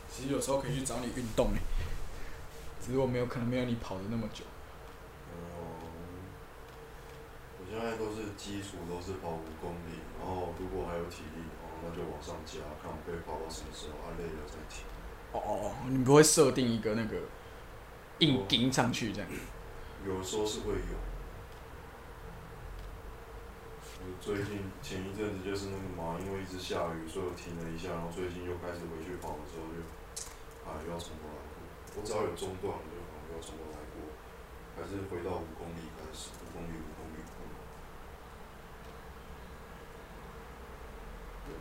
[0.09, 1.59] 其实有时候可以去找你运动诶，
[2.79, 4.45] 只是我没有可能没有你跑的那么久。
[5.33, 5.81] 哦，
[7.59, 14.85] 我现在都是基础都是跑五公里，然后如果还有体力的话，那就往上加，看我可以跑到什么时候，啊累了再停。
[15.33, 17.17] 哦哦哦，你不会设定一个那个
[18.19, 19.27] 硬顶上去这样？
[20.05, 20.95] 有时候是会有。
[23.99, 29.81] 我最近前一阵子就是那个嘛，因为一直下雨，所以我停了一下，然后最近又开始回去跑的时候就，
[30.67, 31.63] 啊又要从头来过。
[31.95, 34.11] 我只要有中断，我就好要从头来过，
[34.75, 37.23] 还是回到五公里开始，五公里五公里。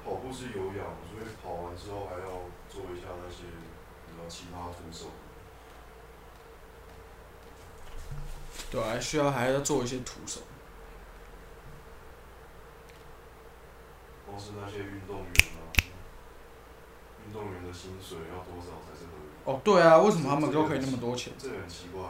[0.05, 2.29] 跑步是有氧，所以跑完之后还要
[2.69, 3.43] 做一下那些
[4.07, 5.11] 比较其他徒手。
[8.71, 10.43] 对啊，需要还要做一些徒手。
[14.25, 15.66] 光是那些运动员啊，
[17.27, 19.27] 运动员的薪水要多少才是合理？
[19.45, 21.33] 哦，对啊，为什么他们都可以那么多钱？
[21.37, 22.03] 这很奇怪。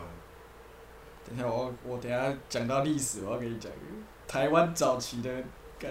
[1.26, 3.72] 等一下，我我等下讲到历史，我要跟你讲
[4.28, 5.30] 台湾早期的
[5.78, 5.90] 干，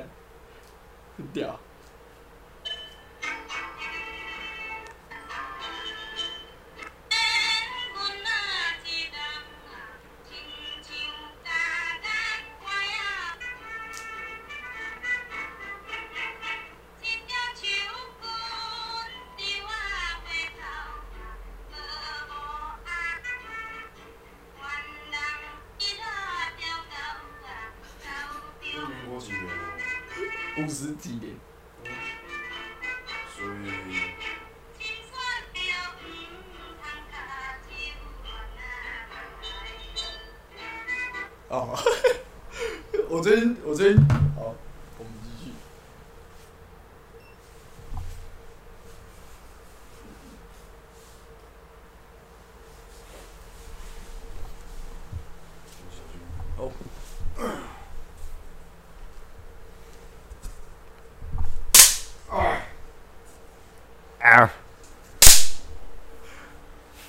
[1.18, 1.60] 很屌。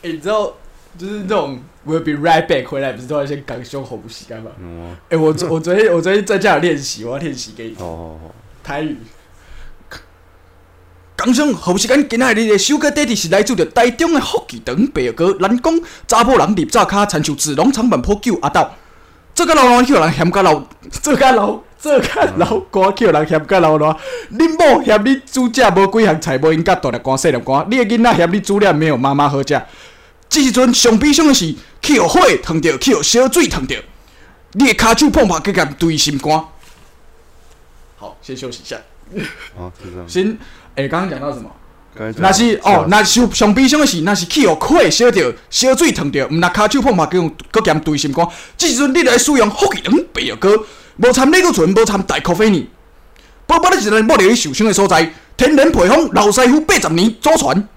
[0.07, 0.53] 哎，你知道，
[0.97, 4.53] 就是那种 will be right back 回来，不是都要先港胸呼吸干嘛？
[4.61, 4.97] 嗯。
[5.09, 7.73] 哎，我昨我昨天我昨天在家有练习，我要练习给你。
[7.79, 8.31] 哦哦哦。
[8.63, 8.97] 台语。
[11.17, 18.65] 港胸呼吸间，今仔日的首歌底底是来自着台中的福记堂白哥，咱讲查甫人立早卡参像子龙长板坡九阿斗，
[19.35, 20.63] 这个老老叫人嫌甲老，
[21.03, 21.59] 这个老。
[21.79, 23.95] 做较老歌，叫人嫌较老烂。
[24.33, 27.67] 恁某嫌你煮食无几项菜，无应甲大粒干细粒干。
[27.71, 29.63] 你的囡仔嫌你煮了没有妈妈好食。
[30.29, 33.77] 这时阵上悲伤的是，去互火烫着，去互烧水烫着。
[34.53, 36.45] 你的骹手碰拍，加减对心肝。
[37.97, 38.77] 好，先休息一下。
[40.07, 40.37] 先，
[40.75, 41.51] 诶，刚刚讲到什么？
[42.19, 47.21] 那是哦，那上上悲伤的是，那是去互火烧着，烧水烫着，毋若骹手碰拍，加
[47.53, 48.27] 加减对心肝。
[48.57, 50.51] 即时阵你来使用福气两白药膏。
[50.99, 52.67] 无掺类固醇，无掺大咖啡呢，
[53.47, 57.69] 宝宝你一个莫留伊受伤的所在，天然配方，老师傅八十年祖传。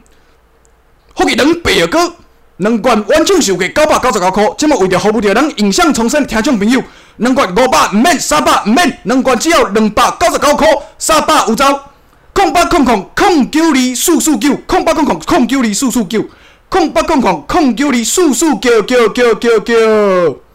[1.15, 2.13] 福气两白药膏，
[2.59, 6.83] 两罐完整售价九百九十九块，即么为着服务着咱影像重生听众朋友，
[7.17, 10.67] 两罐五百毋免，三百毋免，两罐只要两百九十九块，
[10.97, 11.85] 三百有招。
[12.33, 16.25] 空八空空空九二四四九，空八空空空九二四四九，
[16.67, 20.48] 空八空空空九二四四九九九九九。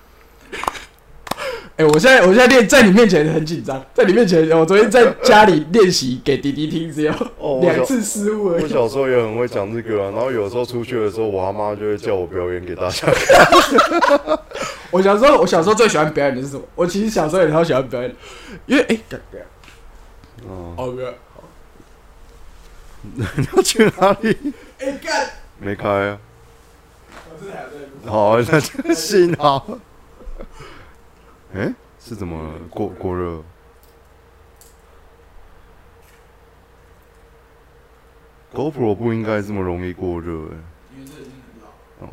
[1.77, 7.13] 哎，我现在我现在练在你面前很紧张，在你面前，我昨天在家里练习给弟弟听，只有
[7.61, 8.63] 两次失误而已。
[8.63, 14.39] 我小时候也很会讲这个啊，然后有时候出去的时候，我阿妈就会叫我表演给大家看。
[14.93, 16.63] 我小时候，我小时候最喜欢表演的是什么？
[16.77, 18.15] 我其实小时候也超喜欢表演，
[18.67, 19.41] 因为哎，对对，
[20.47, 21.13] 哦，好哥，
[23.03, 23.25] 你
[23.57, 24.55] 要去哪里？
[24.79, 26.19] 哎干，没开啊。
[27.29, 28.09] 我这还在。
[28.09, 29.67] 好，那就 幸好。
[31.55, 33.41] 哎，是怎么过过热
[38.53, 40.57] ？GoPro 不应该这么容易过热哎。
[40.97, 41.69] 因为这已经很老。
[42.07, 42.09] 哦。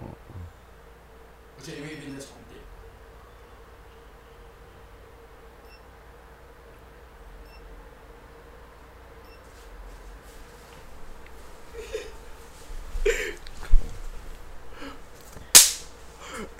[1.58, 2.62] 而且因为一边在充电。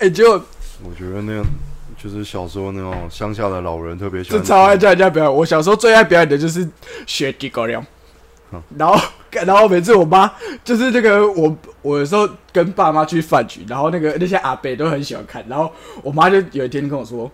[0.00, 0.32] 哎，就
[0.82, 1.46] 我觉得那样。
[2.02, 5.32] 就是小时候那种乡下的老人特别喜欢，超爱叫人家表演。
[5.32, 6.68] 我小时候最爱表演的就是
[7.06, 7.84] 学地高粱，
[8.76, 9.00] 然后
[9.30, 10.28] 然后每次我妈
[10.64, 15.70] 就是那个我我有时候跟爸妈去饭局，然后那个那些阿伯都很喜欢看，然后
[16.02, 17.30] 我妈就有一天跟我说：“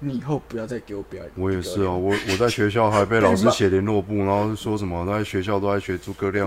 [0.00, 6.46] 你以后不要再给我表演。”我也是哦，我我在学校还被老师写联络簿，然后说什么在学校都在学诸葛亮。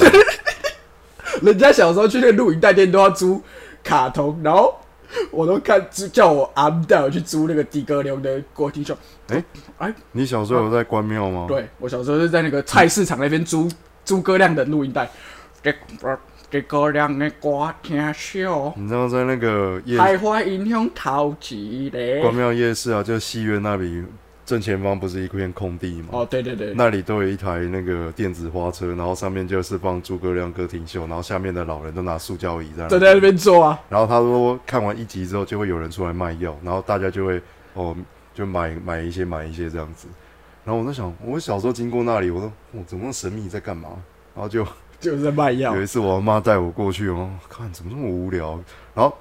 [1.43, 3.39] 人家小时候去那个录影带店都要租
[3.83, 4.75] 卡通，然后。
[5.31, 8.97] 我都看叫我阿姆带我去租那个迪哥流的国庭秀。
[10.11, 13.69] 你小时候有在关庙吗？，对我小时候是在那个菜市场那边租
[14.05, 15.09] 诸葛亮的录音带，
[15.61, 15.73] 这
[16.51, 21.91] 这歌亮的歌听秀，你知道在那个夜海花影响头一
[22.21, 22.33] 关。
[22.33, 24.03] 庙夜市啊，就戏院那里
[24.49, 26.07] 正前方不是一片空地吗？
[26.09, 33.79] 哦，对对对，那里都有一台那个电子花车，然后上面就是放诸葛亮歌厅秀，然后下面的老人都拿塑胶椅在那里站在那边坐啊。
[33.89, 37.39] 然后他说看完一集之后，就会有人出来卖药，然后大家就会
[37.75, 37.95] 哦
[38.33, 40.07] 就买买一些买一些这样子。
[40.65, 43.89] 然后我在想，我小时候经过那里，我说我怎么那么神秘在干嘛？
[44.33, 44.65] 然后就
[44.99, 48.59] 就是在卖药有，一次我妈带我过去，哦，看怎么这么无聊。
[48.95, 49.15] 然后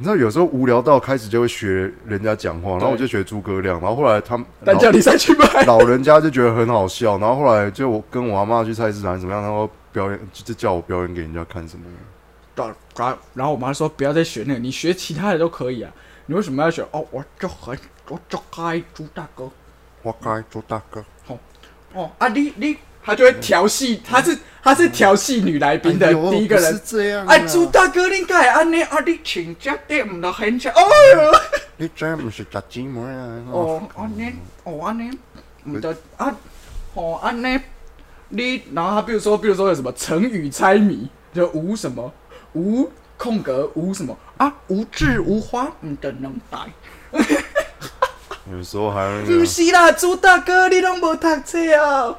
[0.00, 5.62] 你知道有时候无聊到开始就会学人家讲话，然后我就学诸葛亮，然后后来他们但叫你再去买。
[5.66, 11.84] 老人家就觉得很好笑，然后后来就我跟我阿妈去菜市场怎么样，然后表演就就叫我表演给人家看什么
[12.56, 12.64] 的。
[12.96, 15.92] 然后然后我妈说不要再学那个，你学其他的都可以啊。
[16.24, 16.80] 你为什么要学？
[16.92, 17.78] 哦，我就很
[18.08, 19.50] 我就该朱大哥。
[20.00, 21.04] 我该朱大哥。
[21.26, 21.38] 好
[21.92, 26.96] 哦啊，你你，他就会调戏，他是他是调戏女来宾的第一个人不是。
[26.96, 27.28] 这样啊。
[27.30, 28.98] 哎，朱大哥，你该安尼啊？
[29.06, 30.70] 你请假点唔到很巧。
[30.70, 30.82] 哦
[31.14, 31.40] 哟，
[31.78, 33.42] 你这唔是炸鸡馍啊？
[33.50, 34.34] 哦安尼，
[34.64, 35.10] 哦安尼，
[35.64, 36.36] 唔得啊，
[36.94, 37.58] 哦安尼，
[38.28, 42.12] 你然后他比如说，比如说有什么成语猜谜，就无什么
[42.52, 46.58] 无空格无什么啊，无智无花，唔得能带。
[48.50, 52.16] 有时候还 不是啦，朱大哥，你拢无读册哦。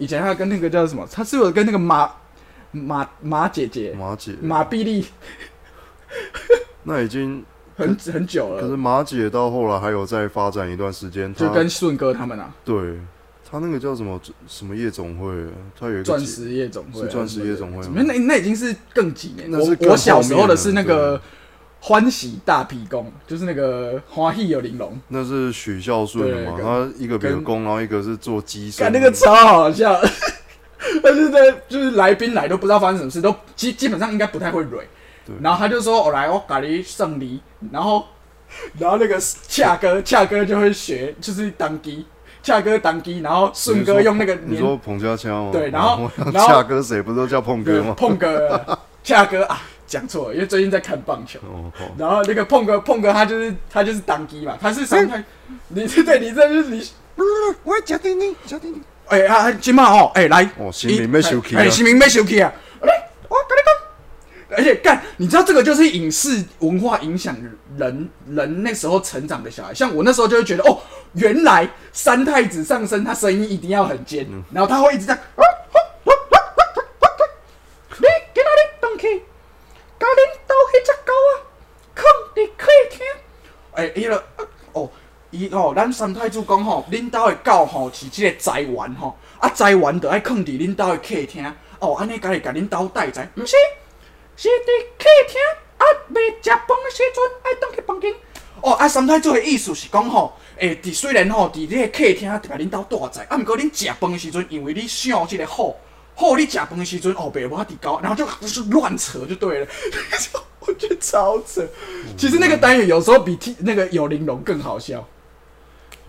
[0.00, 2.10] 以前他跟那个叫什么，他是有跟那个马
[2.72, 5.06] 马马姐姐马姐，马碧丽。
[6.82, 7.44] 那已经
[7.76, 12.98] 很很久了，可是马姐到后来还有再发展一段时间，她就跟顺哥他们啊，对
[13.48, 19.50] 他那个叫什么什么夜总会啊，她有一个钻石夜总会钻石夜总会那那已经是更几年。
[19.52, 21.20] 我那是我小时候的是那个
[21.80, 29.98] 欢喜大皮公，就是那个花喜有玲珑，那是许孝顺的嘛，对他一个比个跟公，然后一个是做鸡生看，那个超好笑。
[31.02, 34.88] 但是在，就是来宾来都不知道发生什么事，都基基本上应该不太会蕊
[35.26, 35.34] 对。
[35.42, 37.38] 然后他就说：“我、来，我咖喱胜利。”
[37.70, 38.06] 然后，
[38.78, 42.06] 然后那个恰哥，恰哥就会学，就是当机，
[42.42, 45.52] 恰哥当机，然后顺哥用那个你说彭家枪吗？
[45.52, 47.94] 对然后然然后恰哥谁不都叫碰哥吗？
[47.94, 49.60] 碰哥， 恰哥啊，
[49.90, 51.40] 讲错了，因为最近在看棒球。
[51.98, 55.22] 然后那个碰哥，碰哥他就是他就是当机嘛，他是上台，
[55.66, 56.88] 你是对你这就是你，
[57.64, 62.52] 我假定你，假定你，哎啊，今嘛哦，哎来，哦，新民被收起啊哎，，新民被收起啊！
[62.82, 67.36] 来，我跟你讲，而且干，你知道这个就是影视文化影响
[67.76, 69.74] 人人那时候成长的小孩。
[69.74, 70.78] 像我那时候就会觉得，哦，
[71.14, 75.20] 原来三太子上身，他声音一定要很尖，然后他会一直这样。
[78.02, 79.22] 你今仔日回去，
[80.00, 81.30] 甲恁兜迄只狗啊，
[81.94, 83.06] 放伫客厅。
[83.74, 84.24] 诶、迄、个
[84.72, 84.90] 哦，
[85.30, 91.54] 伊吼，咱三太子讲吼，恁兜的狗吼是即个财源吼，啊财源着爱放伫恁兜的客厅。
[91.80, 93.56] 哦，安尼家己甲恁兜带财，毋是，
[94.36, 95.40] 是伫客厅
[95.76, 98.14] 啊，未食饭的时阵爱倒去房间。
[98.62, 105.74] 哦，啊三太子的意思是讲吼，诶、伫虽然吼伫你个客厅甲恁兜带财，啊，毋过恁食饭的时阵，因为你想即个好。
[106.14, 109.66] 后你假饭的时阵，哦，北我底高，然后就就是乱扯就对了，
[110.60, 111.66] 我觉得超扯。
[112.16, 115.06] 其实那个单元有时候比 T 那个有玲珑更好笑。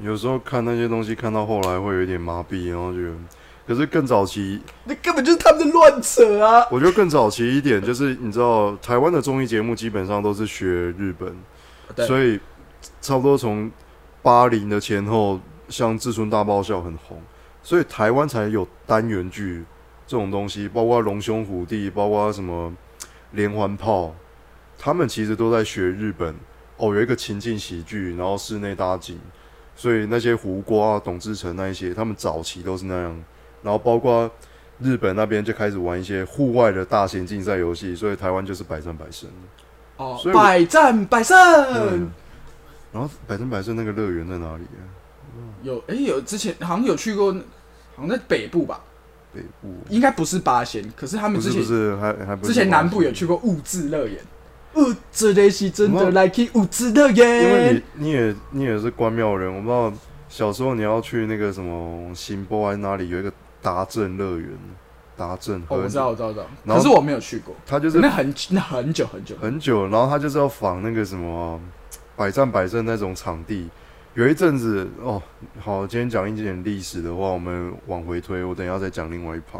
[0.01, 3.13] 有时候看那些东西，看到后来会有点麻痹，然后觉得，
[3.67, 6.65] 可是更早期，那根本就是他们的乱扯啊！
[6.71, 12.39] 我觉得更早期一点，就是你知道，台湾的综艺节目基本上都是学日本，所以
[12.99, 13.69] 差不多从
[14.23, 15.39] 八零的前后，
[15.69, 17.21] 像《至尊大爆笑》很红，
[17.61, 19.63] 所以台湾才有单元剧
[20.11, 22.73] 这种东西，包括龙兄虎弟，包括什么
[23.31, 24.13] 连环炮，
[24.77, 26.35] 他们其实都在学日本。
[26.75, 29.17] 哦，有一个情境喜剧，然后室内搭景，
[29.73, 33.23] 所以那些胡瓜、董志成那一些，他们早期都是那样。
[33.63, 34.29] 然后包括
[34.79, 39.29] 日本那边就开始玩一些户外的大型竞赛游戏，所以台湾就是百战百胜。
[39.95, 41.37] 哦所以，百战百胜
[41.73, 42.11] 嗯，
[42.91, 44.83] 然后百战百胜那个乐园在哪里啊？
[45.61, 47.31] 有哎、有之前好像有去过，
[47.95, 48.81] 好像在北部吧，
[49.33, 54.17] 北部应该不是八仙，可是他们不是之前不是还还不是之前南部有去过物质乐园。
[54.75, 59.91] 物质的是真的来去物质乐园，因为你你也你也是关庙人，我不知道
[60.29, 63.29] 小时候你要去那个什么新波还是哪里有一个
[63.61, 64.49] 达镇乐园，
[65.17, 69.35] 达镇哦，我知道，我知道，我知道，然后可是我没有去过，他就是那很那很久很久。
[69.41, 71.59] 很久，然后他就是要仿那个什么
[72.15, 73.69] 百战百胜那种场地。
[74.13, 75.21] 有一阵子哦，
[75.59, 79.57] 好，今天讲一点历史的话，我们往回推，我等一下再讲另外一趴。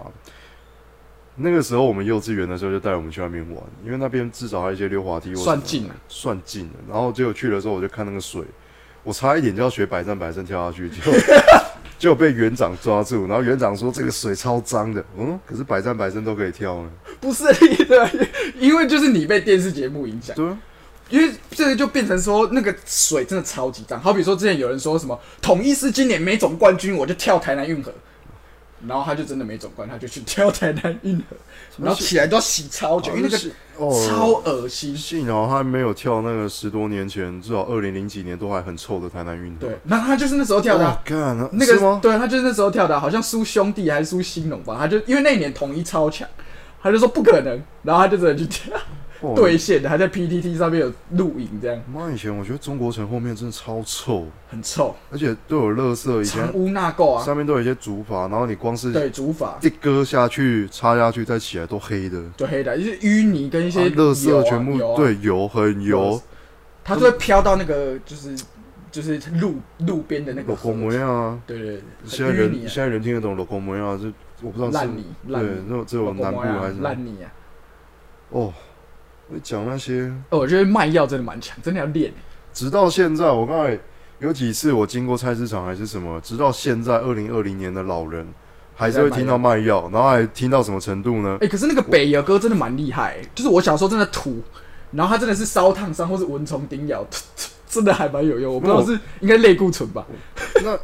[1.38, 6.74] 那个时候我们幼稚园的时候就带我们去那边玩，因为那边至少还有一些溜滑梯算近了算近了。
[6.90, 8.44] 然后结果去的时候，我就看那个水，
[9.04, 11.14] 我差一点就要学百战百胜跳下去，结果
[11.98, 16.92] 结果被园长抓住，然后园长说这个水超脏的，嗯，可是百战百胜都可以跳呢，
[17.22, 17.46] 不是
[18.60, 20.58] 因为就是你被电视节目影响，对啊，
[21.12, 24.02] 因为这个就变成说那个水真的超级脏。
[24.02, 27.94] 好比说之前有人说什么统一是今年没总冠军，我就跳台南运河，
[28.88, 31.36] 然后他就真的没总冠，他就去跳台南运河，
[31.78, 33.44] 然后起来都要洗超久，因为那个
[33.78, 34.96] 哦超恶心。
[34.96, 39.68] 幸好他没有跳那个十多年前，至少二零零几年都还很臭的台南运河。
[39.68, 41.02] 对，那他就是那时候跳的
[41.52, 42.00] 那是吗？
[42.02, 46.28] 个对，他就是那时候跳的啊、好像输兄弟还是输兴农吧，他就因为那一年统一超强，
[46.82, 48.80] 他就说不可能，然后他就真的去跳哦
[49.36, 51.82] 兑现的，还在 PTT 上面有录影，这样。
[51.92, 59.54] 妈，以前我觉得中国城后面真的超臭，很臭，而且都有垃圾，以前藏污纳垢啊，上面都有一些竹筏，然后你光是对，竹筏。
[59.62, 66.22] 一割下去、插下去再起来都黑的，就黑的，就是淤泥跟一些啊垃圾全部对油很油，
[66.84, 68.36] 它就会飘到那个就是
[68.92, 69.56] 就是路
[69.86, 71.40] 路边的那个裸空模河，样啊。
[71.46, 74.12] 对对对，现在人现在人听得懂裸空模样啊，这
[74.46, 77.30] 我不知道是烂泥烂对泥，那种只有南部还是烂泥啊。
[78.30, 78.54] 哦。
[79.34, 82.12] 你讲那些，哦，我觉得卖药真的蛮强，真的要练。
[82.54, 83.78] 直到现在，我刚才
[84.20, 88.28] 有几次我经过菜市场还是什么，直到现在二零二零年的老人
[88.76, 91.38] 还是会听到卖药，然后还听到什么程度呢？
[91.42, 94.42] 哎、可是那个北野哥真的蛮厉害、就是我小时候真的吐，
[94.92, 97.06] 然后他真的是烧烫伤或是蚊虫叮咬，
[97.68, 98.54] 真的还蛮有用。
[98.54, 100.06] 我不知道是应该类固醇吧？
[100.64, 100.78] 那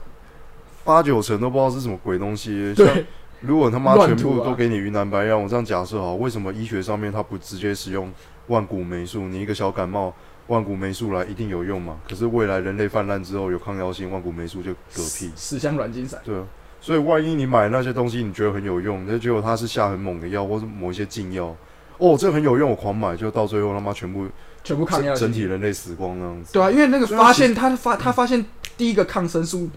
[0.83, 2.73] 八九成都不知道是什么鬼东西。
[2.75, 3.05] 像对，
[3.41, 8.09] 如果他妈全部都给你云南白药，我这样假设好，为什么医学上面他不直接使用
[8.47, 9.27] 万古霉素？
[9.27, 10.13] 你一个小感冒，
[10.47, 11.97] 万古霉素来一定有用嘛？
[12.09, 15.31] 可是未来人类泛滥之后有抗药性，万古霉素就嗝屁。
[15.35, 16.19] 死香软金散。
[16.23, 16.45] 对啊，
[16.79, 21.55] 所以万一你买那些东西，你觉得很有用，那结果它是下很猛的药，或是某一些禁药，
[21.97, 24.27] 哦，这很有用，我狂买，就到最后他妈全部
[24.63, 26.53] 全部抗药整整体人类死光那样子。
[26.53, 28.45] 对啊，因为那个发现他发他发现
[28.77, 29.69] 第一个抗生素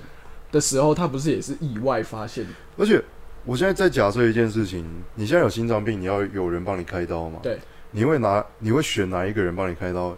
[0.53, 2.47] 的时候，他不是也是意外发现？
[2.79, 3.03] 而且
[3.45, 7.41] 我现在在假设一件事情，你现在有心脏病，你要有人帮你开刀嘛？
[7.43, 7.59] 对。
[7.93, 10.17] 你会拿你会选哪一个人帮你开刀？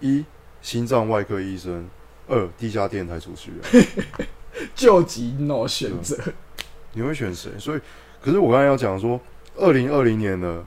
[0.00, 0.24] 一
[0.62, 1.86] 心脏外科医生，
[2.26, 3.86] 二地下电台主持人，
[4.74, 6.16] 救急 no 选择，
[6.92, 7.50] 你会选谁？
[7.58, 7.80] 所以，
[8.22, 9.20] 可是我刚才要讲说，
[9.56, 10.64] 二零二零年的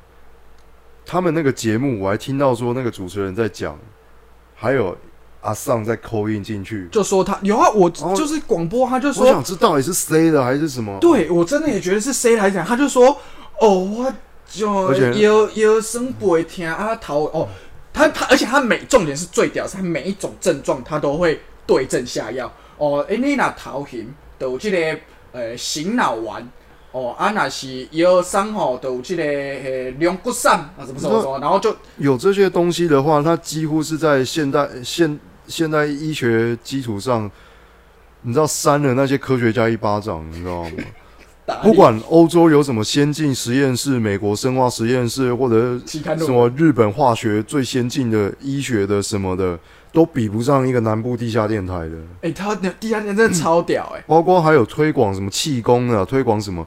[1.05, 3.77] 他们那个节目，我还听到说那个主持人在讲，
[4.55, 4.95] 还有
[5.41, 6.87] 阿尚在扣印进去。
[6.91, 10.99] 就说他有啊，我哦就是广播，他就说我想知道底是 C 的还是什么？
[10.99, 13.19] 对我真的也觉得是 C 来讲，他就说
[13.59, 14.13] 哦，我
[14.53, 17.49] 就腰腰酸背痛啊头哦，
[17.91, 23.03] 他他而且他每重点是最屌，是他每一种症状他都会对症下药哦。
[23.09, 24.99] 诶、你若头晕，就有这个
[25.31, 26.47] 呃醒脑丸
[26.91, 37.29] 哦，啊若是腰酸吼，就有这个呃龙骨散啊什么什么什么，然后就有这些东西的话，它几乎是在现代现现代医学基础上，
[38.21, 40.71] 你知道扇了那些科学家一巴掌，你知道吗？
[41.45, 45.77] 打不管欧洲有什么先进实验室，美国生化实验室，或者
[46.17, 49.59] 什么日本化学最先进的医学的什么的，
[49.91, 51.91] 都比不上一个南部地下电台的。
[52.21, 56.65] 哎、他地下电台真的超屌哎、包括还有推广什么气功的，推广什么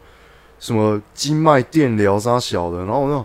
[0.58, 3.24] 什么经脉电疗啥小的，然后那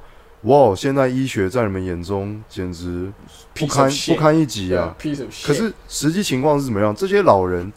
[0.50, 3.12] 哇，现在医学在你们眼中简直
[3.54, 4.96] 不堪不堪一击啊。
[5.44, 6.96] 可是实际情况是怎么样？
[6.96, 7.72] 这些老人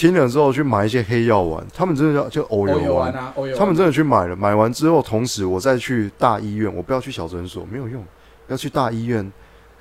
[0.00, 8.02] 听了之后去买一些黑药丸，他们真的要就偶欧有丸，啊，他们真的去买了，买完之后，同时我再去大医院，我不要去小诊所，没有用，
[8.48, 9.30] 要去大医院。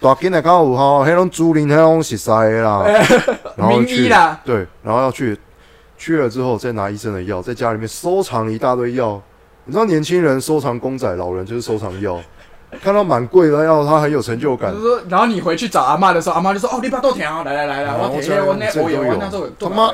[0.01, 2.83] 大间的刚五号，黑龙竹林黑龙是塞啦，
[3.55, 5.39] 然后名去医啦，对，然后要去
[5.97, 9.21] 去了之后再拿医生的药，在家里面收藏一大堆药。
[9.63, 12.19] 你知道年轻人收藏公仔，老人就是收藏药。
[12.83, 14.85] 看到蛮贵的药，他很有成就感就是。
[14.85, 19.91] 说，然后你回去找阿妈的时候，阿妈就说：“哦，你把豆条，来来来来，我哦我那我有我那时候有他妈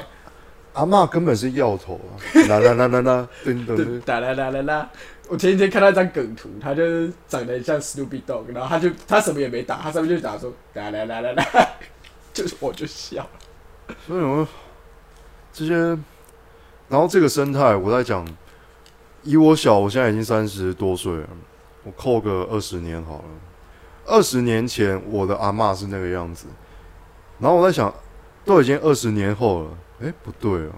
[0.76, 2.13] 阿嬷根本是药头啊！
[2.47, 4.89] 啦啦啦啦啦，噔噔对噔，哒啦啦啦啦。
[5.28, 11.67] 我前几天看到一张梗图，他就是长得很像 Snoopy Dog，然后他就他什么也没打，他上面就打说哒啦啦啦啦，
[12.34, 13.95] 就是我就笑了。
[14.05, 14.47] 所以我
[15.51, 15.73] 这些，
[16.89, 18.28] 然后这个生态，我在讲，
[19.23, 21.30] 以我小，我现在已经三十多岁了，
[21.84, 23.23] 我扣个二十年好了。
[24.05, 26.45] 二十年前，我的阿嬷是那个样子，
[27.39, 27.91] 然后我在想，
[28.43, 29.69] 都已经二十年后了，
[30.02, 30.72] 诶，不对哦，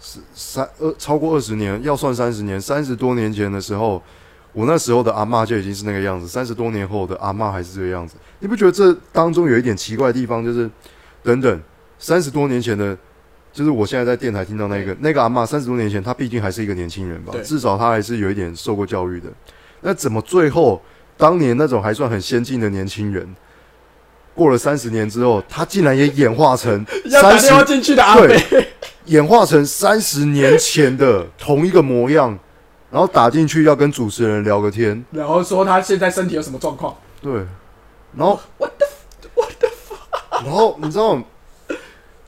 [0.00, 4.02] 是三二超过二十年，要算三十年，三十多年前的时候，
[4.52, 10.44] 我那时候的阿嬷就已经是那个样子，三十多年后的阿嬷还是这个样子，你不觉得这当中有一点奇怪的地方？
[10.44, 10.70] 就是
[11.22, 11.60] 等等，
[11.98, 12.96] 三十多年前的，
[13.52, 19.28] 就是我现在在电台听到那个那个阿嬷，三十多年前她毕竟还是一个年轻人吧，至少她还是有一点受过教育的。
[19.82, 20.80] 那怎么最后
[21.16, 23.28] 当年那种还算很先进的年轻人，
[24.34, 28.68] 过了三十年之后，他竟然也演化成要打三十电话进去的阿对北，
[29.06, 32.38] 演化成三十年前的同一个模样，
[32.90, 36.96] 然后打进去要跟主持人聊个天，然后说他现在身体有什么状况？
[37.20, 37.32] 对，
[38.16, 38.86] 然后 What the
[39.34, 40.44] what the fuck？
[40.44, 41.22] 然后你知道，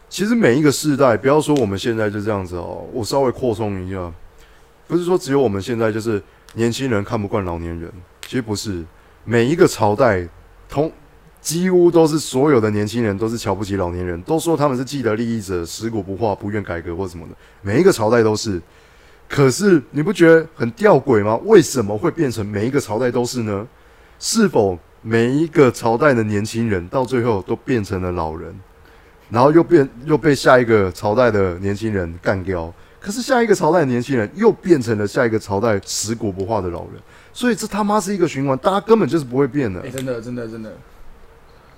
[0.08, 4.12] 其实每一个世代，不要说我们现在就这样子哦，我稍微扩充一下，
[4.86, 6.22] 不是说只有我们现在就是
[6.54, 7.90] 年轻人看不惯老年人，
[8.26, 8.84] 其实不是，
[9.24, 10.28] 每一个朝代
[10.68, 10.92] 同
[11.44, 18.58] 几乎都是所有的年轻人都是瞧不起老年人，都说他们是既得利益者，食古不化，不愿改革或什么的，每一个朝代都是。
[19.28, 21.38] 可是你不觉得很吊诡吗？
[21.44, 23.66] 为什么会变成每一个朝代都是呢？
[24.18, 28.54] 是否每一个朝代的年轻人到最后都变成了老人，
[29.28, 32.72] 然后又变又被下一个朝代的年轻人干掉？
[32.98, 36.92] 可是下一个朝代的年轻人又变成了下一个朝代食古不化的老人，
[37.34, 39.82] 所以这他妈是一个循环，大家根本就是不会变的、。
[39.90, 40.74] 真的真的真的，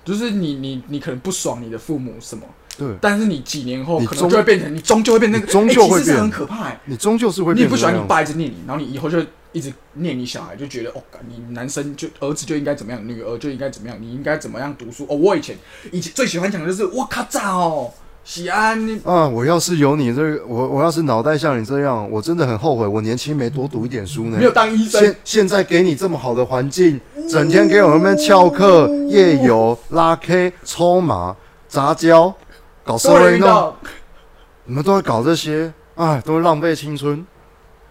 [0.06, 2.46] 就是你你你可能不爽你的父母什么，
[2.78, 6.80] 对但是你几年后可能终就会变成，你终究会变成那个，你终究会哎其实是变很可怕、欸。
[6.84, 8.00] 你终究是会你也不喜欢你。
[8.06, 9.18] 爸一直念你，然后你以后就
[9.52, 15.16] 一直念你小孩，就觉得哦，干你男生就儿子就应该怎么样，女儿就应该怎么样，你应该怎么样读书哦。
[15.16, 15.56] 我以前
[15.90, 17.94] 以前最喜欢讲的就是我靠操哦，
[18.26, 19.28] 喜安你啊！
[19.28, 24.44] 我要是有你这个，我我要是脑袋像你这样，我真的很后悔，我年轻没多读一点书呢没。
[24.44, 27.00] 有当医生，现现在给你这么好的环境，
[27.30, 31.36] 整天给我们那边翘课、夜游、拉 K、抽麻、
[31.68, 32.34] 杂交、
[32.82, 33.76] 搞社多会运动，人遇到，
[34.64, 37.24] 你们都在搞这些，哎，都会浪费青春。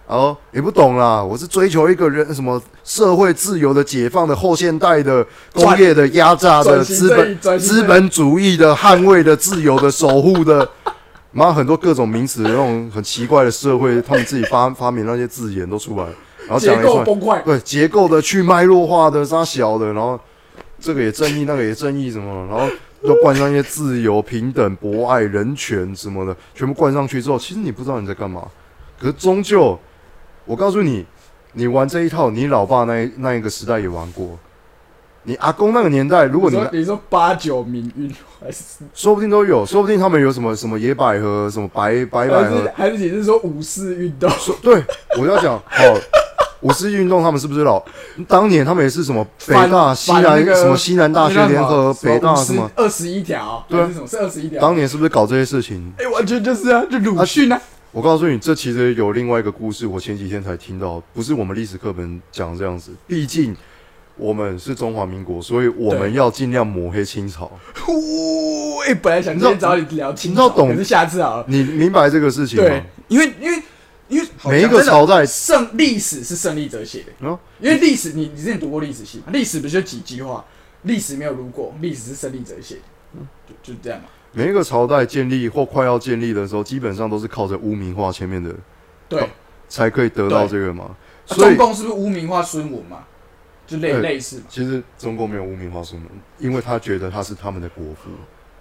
[0.08, 10.70] 哦，也不懂啦，我是追求一个人什么社会自由的解放的后现代的工业的压榨的资本资本主义的捍卫的自由的守护的，
[11.32, 16.06] 妈很多各种名词那种很奇怪的社会，他们自己发发明那些字眼都出来，
[16.46, 20.20] 然后结讲一串构崩坏，对结构的去脉络化的啥小的，然后
[20.80, 28.44] 这个也正义，那个也正义什么，然后都灌上一些自由、平等、博爱、人权什么的，全部灌上去之后，其实你不知道你在干嘛。
[28.98, 29.78] 可是终究，
[30.46, 31.06] 我告诉你，
[31.54, 34.38] 你玩这一套，你老爸那一那一个时代也玩过。
[35.24, 44.30] 你阿公那个年代，如果你你说八九民运还是说不定都有，说不定他们有什么什么野百合、什么白白百合还是，你是说五四运动？
[44.30, 44.84] 说对，
[45.20, 45.84] 我要讲好。
[46.62, 47.84] 五四运动他们是不是老？
[48.28, 52.68] 当年他们也是什么北大、西南、那个什么西南大学联合、北大什么？
[52.76, 54.60] 二十一条，对啊还是什么是二十一条？
[54.60, 55.94] 当年是不是搞这些事情？
[56.00, 57.62] 哎、完全就是啊，就鲁迅啊，
[57.96, 62.92] 我告诉你，这其实有另外一个故事，我前几天才听到，不是我们历史课本讲这样子。
[63.08, 63.56] 毕竟
[64.18, 67.50] 我们是中华民国，所以我们要尽量抹黑清朝。
[67.80, 68.80] 呼！
[68.80, 71.42] 哎、本来想找你聊清你知道懂可是下次啊。
[71.48, 73.64] 你明白这个事情吗对？，因为因为
[74.10, 79.32] 因为每一个朝代胜历史是胜利者写的，哦因为历史你你之前读过历史系嘛？
[79.32, 80.44] 历史不就几句话？
[80.82, 84.10] 历史没有如果，历史是胜利者写的，就就这样嘛。
[84.36, 88.54] 每一个朝代建立或快要建立的时候，基本上都是靠着污名化前面的
[89.10, 89.28] 对，哦
[89.68, 90.84] 才可以得到对这个嘛。
[90.86, 90.96] 啊
[91.28, 93.00] 所以中共是不是污名化孙文嘛？
[93.66, 94.44] 就类对类似嘛。
[94.48, 98.12] 其实中共没有污名化孙文，因为他觉得他是他们的国父。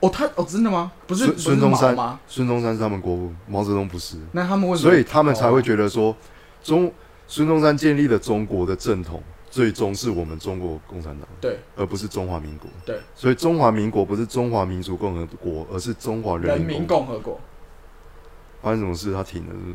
[0.01, 0.91] 哦，他哦，真的吗？
[1.07, 2.21] 不是孙中山毛吗？
[2.27, 4.17] 孙中山是他们国父，毛泽东不是。
[4.33, 4.91] 那他们为什么？
[4.91, 6.17] 所以他们才会哦觉得说，
[6.63, 6.91] 中
[7.27, 9.23] 孙中山建立了中国的正统，
[9.55, 12.69] 最终是我们中国共产党，对而不是中华民国。
[12.85, 17.21] 对，所以中华民国不是中华民族共和国，而是中华人民共和。
[17.21, 17.41] 国。
[18.61, 19.13] 发生什么事？
[19.13, 19.75] 他停了，是不是？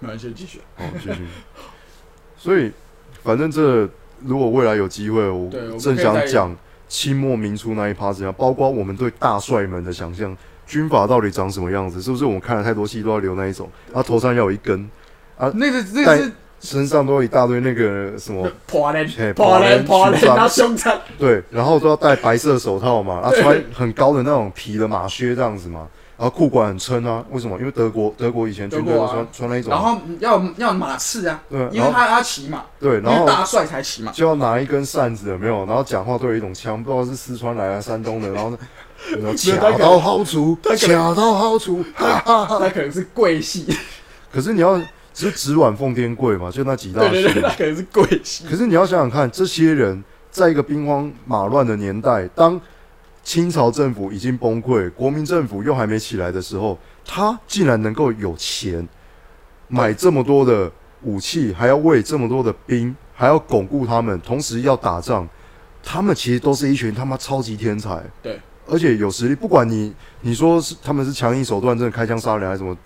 [0.00, 0.60] 没关系，继续。
[0.74, 1.24] 好，继续。
[2.36, 2.72] 所以，
[3.22, 6.56] 反正这如果未来有机会，我正想讲
[6.88, 12.02] 清末民初那一趴怎样，包括我们对大帅们的想象，军阀到底长什么样子？
[12.02, 13.70] 是不是我们看了太多戏都要留那一种？
[13.94, 14.90] 他头上要有一根
[15.38, 21.00] 啊，那个那个是身上都有一大堆那个什么， 破人嘿破破人人破人，勋章然后胸章。
[21.18, 25.86] 对，然后都要戴白色手套嘛， 然后穿很高的那种皮的马靴这样子嘛，
[26.18, 27.58] 然后裤管很撑啊，为什么？
[27.58, 34.12] 因为德国德国以前军队都穿穿那一种，然后要要马刺啊，对，因为他他骑马，对，因然后为大帅才骑马。
[34.12, 35.64] 就要拿一根扇子，有没有？
[35.64, 38.58] 然后讲话都有一种腔，不知道是四川来的、山东的，然后呢，
[39.16, 42.58] 然后恰到好处，他可能恰到好处，哈哈哈。
[42.60, 43.66] 他可能是贵系，
[44.30, 44.84] 可是你要只
[45.14, 47.42] 是纸碗奉天贵嘛，就那几大对对对，姓。
[47.42, 48.44] 他可能是贵系。
[48.48, 52.60] 可是你要想想看，这些人在一个兵荒马乱的年代，当
[53.22, 58.86] 清朝政府已经崩溃，国民政府又还没起来的时候，他竟然能够有钱
[59.68, 60.70] 买这么多的
[61.02, 65.28] 武器，还要喂这么多的兵，还要巩固他们，同时要打仗，
[65.82, 68.02] 他们其实都是一群他妈超级天才。
[68.22, 72.76] 对，而且有实力，不管你你说是他们是强硬手段，真的开枪杀人还是什么，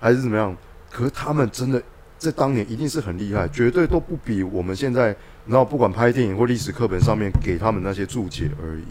[0.00, 0.54] 还是怎么样，
[0.94, 1.82] 可是他们真的
[2.16, 5.06] 在当年一定是很厉害，绝对都不比我们现在
[5.46, 8.84] 然后不管拍电影或历史课本上面给他们那些注解而已。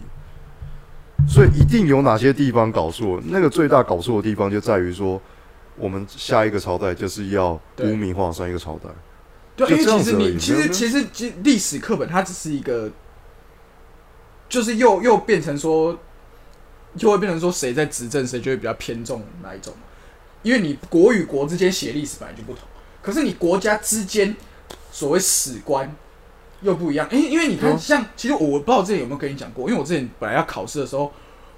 [1.26, 5.18] 所以一定有哪些地方搞错，那个最大搞错的地方就在于说，
[5.76, 8.90] 我们下一个朝代就是要污名化上一个朝代。
[9.56, 12.90] 对，因为其实你其实其实其实历史课本它只是一个，
[14.50, 15.98] 就是又又变成说，
[16.96, 19.72] 就会变成说谁在执政，谁就会比较偏重哪一种。
[20.44, 22.62] 因为你国与国之间写历史本来就不同，
[23.02, 24.36] 可是你国家之间
[24.92, 25.92] 所谓史观
[26.60, 27.08] 又不一样。
[27.10, 31.12] 因因为你看，像其实我不知道我之前有没有跟你讲过，因为我之前本来要考试的时候，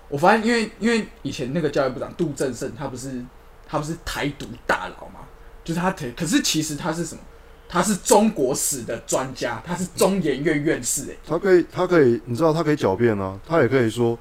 [0.09, 3.23] 我发现因为因为以前那个教育部长杜正胜，他不是
[3.69, 5.21] 他不是台独大佬嘛，
[5.63, 7.21] 就是他可可是其实他是什么？
[7.69, 14.17] 他是中国史的专家，他是中研院院士、欸，他可以，他可以，你知道，他可以狡辩啊，他也可以说，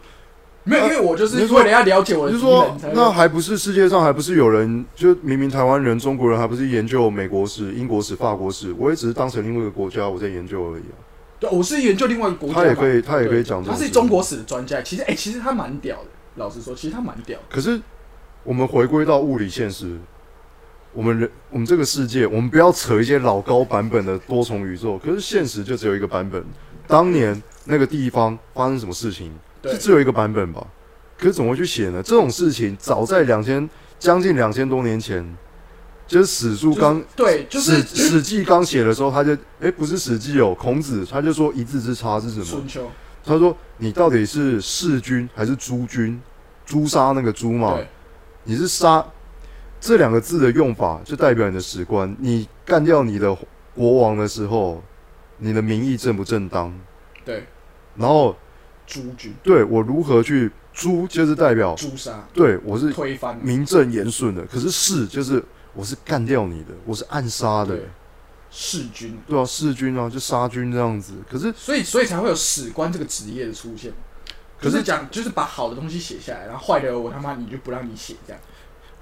[0.66, 10.97] 没有，啊因为我就是为了要了解我是说那还不是世界上还不是有人，就明明台湾人、中国人还不是研究美国史、英国史、法国史，我也只是当成另外一个国家我在研究而已啊。
[11.39, 14.82] 对，我是研究另外一个国家，他也可以，他也可以讲他是中国史的专家。
[14.82, 16.05] 其实，哎、其实他蛮屌的。
[16.36, 17.45] 老实说，其实他蛮屌的。
[17.49, 17.80] 可是
[18.43, 19.97] 我们回归到物理现实，
[20.93, 24.97] 我们人我们这个世界，我们不要扯一些老高版本的多重宇宙。
[24.97, 26.43] 可是现实就只有一个版本。
[26.88, 30.66] 当年那个地方发生什么事情，对是只有一个版本吧？
[31.18, 32.03] 可是怎么会去写呢？
[32.03, 35.26] 这种事情早在两千将近两千多年前，
[36.05, 42.45] 就是史书就是刚对，就是史史记刚写的时候，他就哎、不是史记哦，孔子他就说一字之差是什么？
[42.45, 42.91] 春秋，
[43.24, 46.22] 他说你到底是弑君还是诛君？
[46.66, 47.78] 诛杀那个诛嘛？
[48.43, 49.05] 你是杀
[49.80, 52.16] 这两个字的用法，就代表你的史观。
[52.20, 53.36] 你干掉你的
[53.76, 54.84] 国王的时候，
[55.38, 56.74] 你的名义正不正当？
[57.24, 57.45] 对，
[57.95, 58.36] 然后
[58.86, 64.46] 诸君对我如何去诛，就是代表诛杀对我是推翻，名正言顺的。
[64.46, 67.80] 可是弑就是我是干掉你的，我是暗杀的，，
[68.52, 69.18] 弑君。
[69.28, 71.14] 对啊，弑君啊，就杀君这样子。
[71.30, 73.92] 可是所以，所以才会有史官这个职业的出现。
[74.60, 78.42] 可是是讲，就是把好的东西写下来，然后坏的我他妈你就不让你写这样。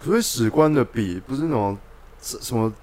[0.02, 1.78] 所以史官的笔不是那种
[2.22, 2.74] 什么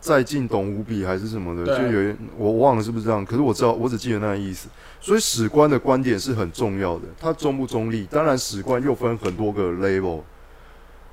[0.00, 4.68] 再进董无笔还是什么的，就有一我忘了是不是这样，可是我知道我只记得那个意思。
[5.00, 8.06] 所以史官的观点是很重要的，它中不中立？
[8.10, 10.20] 当然，史官又分很多个 level，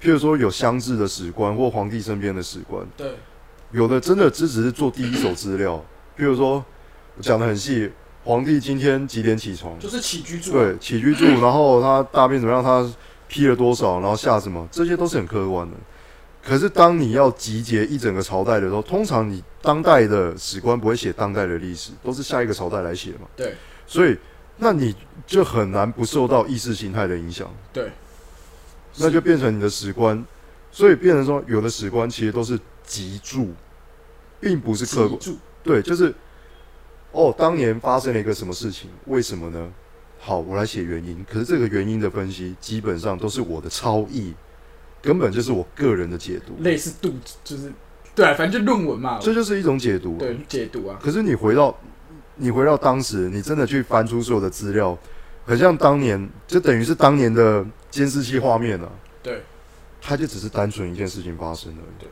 [0.02, 3.16] 譬如说有乡志的史官或皇帝身边的史官，对，
[3.72, 5.78] 有的真的只只是做第一手资料，
[6.18, 6.64] 譬如说
[7.22, 7.92] 讲的很细，
[8.24, 9.78] 皇帝今天几点起床？
[9.80, 10.54] 就是起居住、啊。
[10.54, 12.88] 对，起居住，然后他大便怎么样，他
[13.28, 15.76] 批了多少，然后下什么，这些都是很客观的。
[16.46, 23.28] 可是当你要集结一整个朝代的时候，通常你当代的史官不会写当代的历史，都是下一个朝代来写嘛。
[23.36, 23.56] 对，
[23.88, 24.16] 所以
[24.58, 27.92] 那你就很难不受到意识形态的影响，对，
[28.98, 30.24] 那就变成你的史官。
[30.72, 33.54] 所以变成说，有的史官其实都是集注，
[34.42, 35.18] 并不是客观。
[35.20, 35.38] 住。
[35.64, 36.14] 对，就是
[37.12, 39.72] 哦，当年发生了一个什么事情，为什么呢？
[40.20, 41.26] 好，我来写原因。
[41.32, 44.34] 可是这个原因的分析，基本上都是我的超译，
[45.06, 46.56] 根本就是我个人的解读。
[46.64, 47.72] 类似度，就是
[48.16, 50.18] 对啊，反正就论文嘛，这就是一种解读。
[50.18, 51.78] 对解读啊，可是你回到
[52.36, 54.98] 你回到当时，你真的去翻出所有的资料，
[55.46, 58.90] 很像当年，就等于是当年的监视器画面啊。
[59.22, 59.44] 对，
[60.02, 62.00] 它就只是单纯一件事情发生而已。
[62.00, 62.10] 对。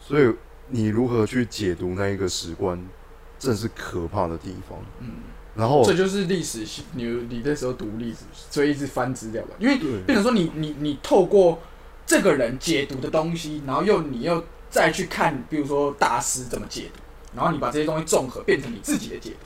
[0.00, 0.34] 所以
[0.68, 2.82] 你如何去解读那一个史观，
[3.38, 4.78] 正是可怕的地方。
[5.00, 5.08] 嗯，
[5.54, 11.60] 然后这就是历史，你你那时候读历史，所以一直翻资料吧，因为对变成说你你你透过
[12.06, 17.00] 这个人解读的东西，然后又你又再去看，比如说大师怎么解读，
[17.36, 19.36] 然后你把这些东西综合变成你自己的解读。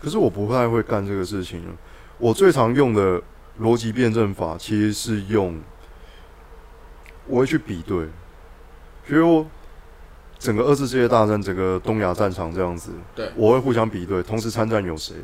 [0.00, 1.74] 可是我不太会干这个事情了。
[2.18, 3.22] 我最常用的
[3.60, 5.60] 逻辑辩证法其实是用，
[7.26, 8.06] 我会去比对，
[9.06, 9.46] 比如
[10.38, 15.14] 整个二次世界大战，整个东亚战场这样子，对我会互相比对，同时参战有谁？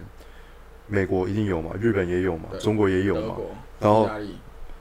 [0.88, 3.36] 美国一定有嘛，日本也有嘛，中国也有嘛，
[3.78, 4.08] 然后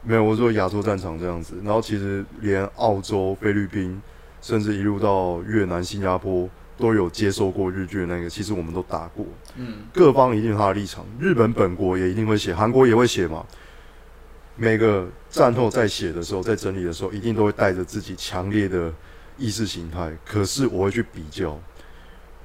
[0.03, 4.01] 没有，我说亚洲战场这样子，然后其实连澳洲、菲律宾，
[4.41, 9.25] 甚至一路到越南、新加坡都有接受过日剧的那个，其实我们都打过。
[9.57, 13.45] 嗯，各方一定有他的立场，日本本国也一定会写，韩国也会写嘛。
[14.55, 18.91] 每个战后在写的时候，在整理的时候，一定都会带着自己强烈的
[19.37, 20.11] 意识形态。
[20.25, 21.59] 可是我会去比较，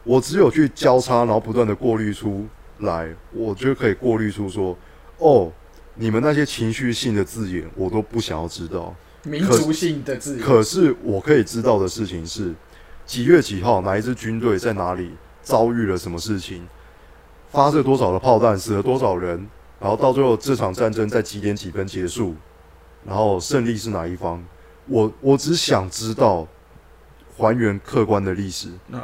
[0.04, 2.46] 我只有去交叉，然后不断的过滤出
[2.82, 4.76] 来，我就可以过滤出说，
[5.18, 5.50] 哦，
[5.94, 8.94] 你们那些情绪性的字眼，我都不想要知道。
[9.24, 12.54] 民族性的字眼，可是我可以知道的事情是，
[13.06, 15.12] 几月几号哪一支军队在哪里
[15.42, 16.66] 遭遇了什么事情，
[17.50, 19.48] 发射多少的炮弹，死了多少人，
[19.80, 22.34] 然后到最后这场战争在几点几分结束，
[23.04, 24.42] 然后胜利是哪一方。
[24.86, 26.46] 我我只想知道
[27.36, 29.00] 还原客观的历史，嗯，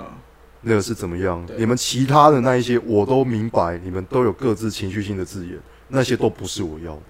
[0.61, 1.57] 那个是怎么样对？
[1.57, 7.03] 你们其他的那一些我都明白，你们都有各自情绪性的字眼，那些都不是我要的。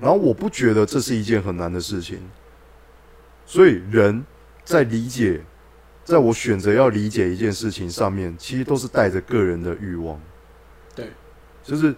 [0.00, 2.18] 然后我不觉得这是一件很难的事情，
[3.46, 4.24] 所以人
[4.64, 5.40] 在理解，
[6.04, 10.20] 在我选择要理解一件事情上面，其实都是带着个人的欲望。
[10.94, 11.10] 对，
[11.62, 11.94] 就是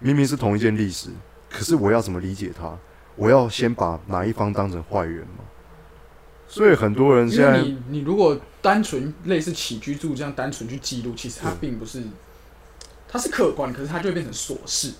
[0.00, 1.10] 明明是同一件历史，
[1.50, 2.76] 可是我要怎么理解它？
[3.16, 5.44] 我要先把哪一方当成坏人吗？
[6.48, 12.02] 所以很多人现在你你如果单纯类似起居住这样单纯去记录，其实它并不是，
[13.06, 14.94] 它是客观，可是它就会变成琐事。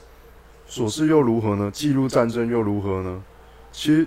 [0.69, 1.71] 琐事又如何呢？
[1.73, 3.23] 记录战争又如何呢？
[3.73, 4.07] 其实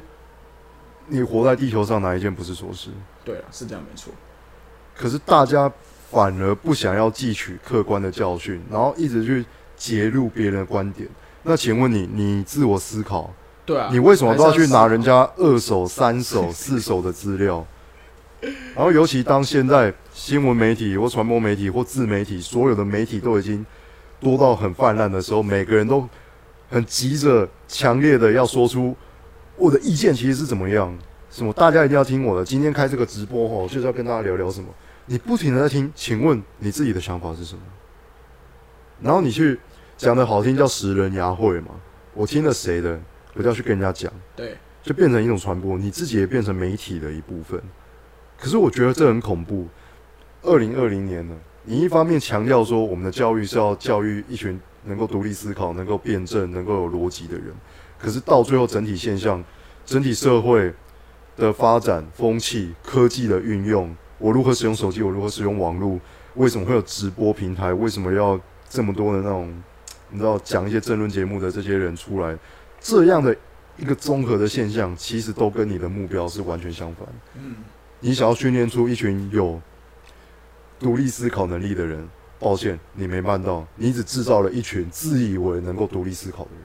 [1.08, 2.91] 你活在地球上，哪一件不是琐事？
[3.26, 4.14] 对啊，是这样没错。
[4.95, 5.72] 可是大家
[6.12, 9.43] 反而不想要汲取客观的教训，然后一直去
[9.76, 11.10] 揭露别人的观点。
[11.41, 13.34] 那请问你，你自我思考，
[13.66, 17.66] 对啊，你为什么都要去拿人家二手、三手、四手的资料？
[18.41, 23.65] 然后，尤其当现在新闻媒体或传播媒体或自媒体，所有的媒体都已经
[24.19, 26.07] 多到很泛滥的时候，每个人都
[26.69, 28.95] 很急着、强烈的要说出
[29.55, 30.95] 我的意见其实是怎么样？
[31.29, 32.45] 什么大家一定要听我的。
[32.45, 34.67] 今天开这个直播吼，就是要跟大家聊聊什么。
[35.05, 37.61] 你不停的在听，请问你自己的想法是什么？
[39.01, 39.59] 然后你去
[39.97, 41.71] 讲的好听叫识人牙慧嘛，
[42.13, 42.99] 我听了谁的，
[43.33, 44.11] 我就要去跟人家讲。
[44.35, 47.61] 对就变成一种传播，你自己也变成媒体的一部分。
[48.38, 49.67] 可是我觉得这很恐怖。
[50.43, 57.47] 二零二零年了，你一方面强调说我们的教育是要教育一群能够独立思考、能够辩证、能够有逻辑的人，
[57.99, 59.43] 可是到最后整体现象、
[59.85, 60.73] 整体社会
[61.35, 65.99] 的发展风气、科技的运用，我如何使用手机，我如何使用网络，
[66.35, 67.73] 为什么会有直播平台？
[67.73, 69.53] 为什么要这么多的那种
[70.09, 72.38] 你知道讲一些政论节目的这些人出来？
[72.79, 73.35] 这样的
[73.75, 77.07] 一个综合的现象，其实都跟你的目标是完全相反。
[77.35, 77.55] 嗯，
[77.99, 79.59] 你想要训练出一群有
[80.79, 82.07] 独立思考能力的人，
[82.39, 86.61] 抱歉，你没办到，你只制造了一群自以为能够独立思考的人。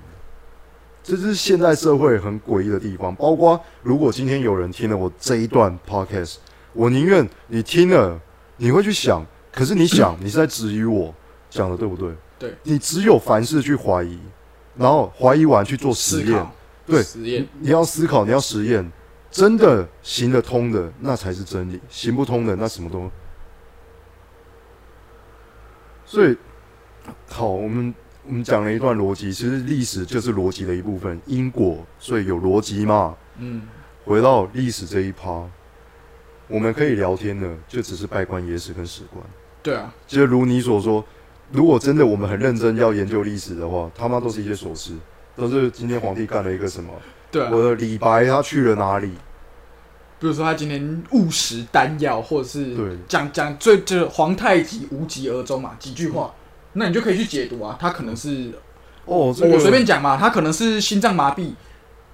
[1.03, 3.15] 这是现代社会很诡异的地方。
[3.17, 6.37] 包括如果今天有人听了我这一段 podcast，
[6.75, 8.21] 我宁愿你听了，
[8.57, 11.13] 你会去想，可是你想，你是在质疑我
[11.51, 12.15] 讲的对不对？
[12.39, 14.19] 对，你只有凡事去怀疑，
[14.77, 16.47] 然后怀疑完去做实验，
[16.87, 18.93] 对实验你要思考，你要实验，
[19.33, 23.11] 真的行得通的那才是真理，行不通的那什么都。
[26.05, 26.37] 所以，
[27.31, 27.95] 好，我们
[28.27, 33.17] 我们讲了一段逻辑，其实历史就是逻辑的一部分，因果，所以有逻辑嘛。
[33.39, 33.63] 嗯，
[34.05, 35.49] 回到历史这一趴，
[36.49, 39.25] 我们可以聊天的，就只是拜官野史跟史官。
[39.63, 41.03] 对啊，就如你所说，
[41.51, 44.93] 如果真的我们很认真要研究历史的话，他妈都是一些琐事，
[45.35, 46.93] 都是今天皇帝干了一个什么，
[47.33, 47.51] 对啊。
[47.51, 49.09] 我的李白他去了哪里，
[50.21, 56.33] 比如说他今天误食丹药，或者是对讲讲最就是皇太极无疾而终嘛，几句话，
[56.75, 58.53] 那你就可以去解读啊，他可能是
[59.05, 61.51] 哦，这个我随便讲嘛，他可能是心脏麻痹，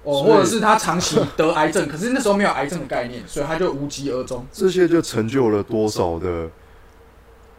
[0.03, 4.43] 哦，或者是他长期得癌症，可是那时候没有癌症的概念，所以他就无疾而终。
[4.51, 6.49] 这些就成就了多少的，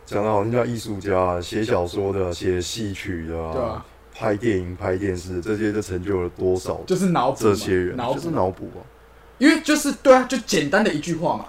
[0.04, 3.86] 讲的好像叫艺术家啊，写小说的、写戏曲的啊，对啊，
[4.20, 8.84] 拍电影、拍电视，这些就成就了多少就是脑补这些人，脑就是，脑补啊。
[9.38, 11.46] 因为就是对啊，就简单的一句话嘛，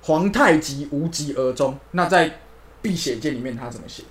[0.00, 1.78] 皇太极无疾而终。
[1.90, 2.30] 那在
[2.80, 4.04] 《碧血剑》里面他怎么写？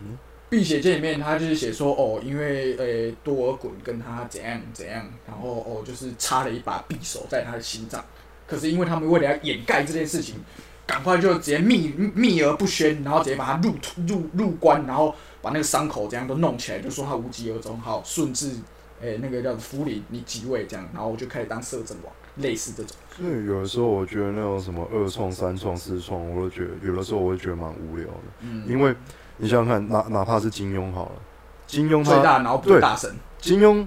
[0.00, 0.18] 嗯
[0.48, 8.04] 碧血剑》里面他就是写说，哦，因为呃多尔衮跟他怎样怎样，然后哦就是插了一把匕首在他的心脏，
[8.44, 10.34] 可是因为他们为了要掩盖这件事情，
[10.86, 13.74] 赶快就直接秘秘而不宣，然后直接把他入
[14.06, 15.12] 入入关，然后
[15.42, 18.52] 把那个伤口这样都弄起来，就说他无疾而终，好顺治，
[19.00, 22.96] 诶、那个叫福临你即位这样，然后我就开始当摄政王，类似这种。
[23.16, 28.94] 所以有的时候我觉得那种什么二创、三创、四创，我都觉得有的时候我会觉得蛮无聊的，嗯，因为
[29.38, 31.12] 你想想看，哪哪怕是金庸好了，
[31.66, 33.86] 金庸最大脑补对大神，金庸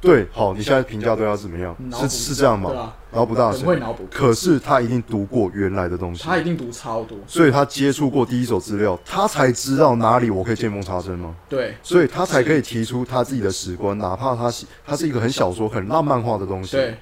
[0.00, 1.74] 对好，你现在评价对他怎么样？
[1.92, 2.70] 是是这样吗？
[2.70, 11.34] 对啊，脑补大神，很会脑补，可是他一定读过原来的东西，他一定读超多，所以他接触过第一手资料，他才知道哪里我可以见缝插针吗？
[11.48, 16.76] 对所以他才可以提出他自己的史观，哪怕他写他是一个很小说、很浪漫化的东西。
[16.76, 16.94] 对，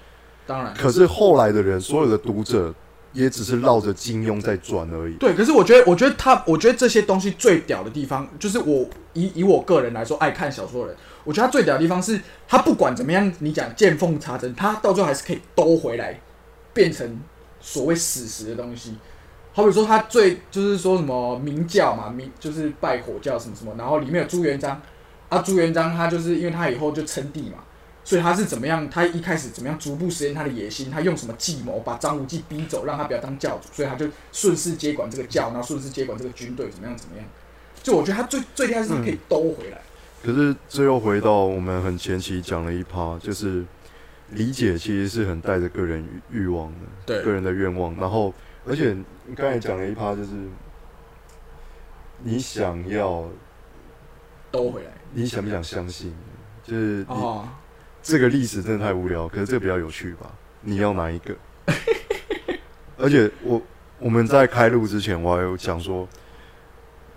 [0.46, 2.72] 当然可是后来的人，所有的读者
[3.16, 5.14] 也只是绕着金庸在转而已。
[5.14, 5.34] 对。
[5.34, 16.20] 可是我觉得，我觉得他，我觉得这些东西最屌的地方，就是我以以我个人来说，爱看小说的人，我觉得他最屌的地方是，他不管怎么样，你讲见缝插针，他到最后还是可以兜回来，
[16.72, 17.18] 变成
[17.60, 18.94] 所谓史实的东西。
[19.52, 24.78] 好比说，他最就是说什么明教嘛，明就是拜火教什么什么，然后里面有朱元璋，
[25.30, 27.64] 啊，朱元璋他就是因为他以后就称帝嘛，
[28.06, 28.88] 所以他是怎么样？
[28.88, 30.88] 他一开始怎么样逐步实现他的野心？
[30.92, 33.68] 他用什么计谋把张无忌逼走，让他不要当教主？
[33.72, 36.96] 所以他就顺势接管这个教，然后顺势接管这个军队，怎么样？
[36.96, 37.26] 怎么样？
[37.82, 39.80] 就我觉得他最最厉害是可以兜回来。
[40.22, 43.64] 可是最后回到我们很前期讲了一趴，就是
[44.30, 46.00] 理解其实是很带着个人
[46.30, 47.92] 欲欲望的，对个人的愿望。
[47.96, 48.32] 然后，
[48.64, 48.96] 而且
[49.26, 50.30] 你刚才讲了一趴，就是
[52.22, 53.28] 你想要，
[54.52, 54.90] 兜回来。
[55.12, 56.14] 你想不想相信？
[56.62, 57.48] 就是你哦，
[58.06, 60.30] 这个历史真的太无聊，可是这个比较有趣吧？
[60.60, 61.34] 你要哪一个？
[62.96, 63.60] 而且我
[63.98, 66.06] 我们在开录之前，我还有讲说，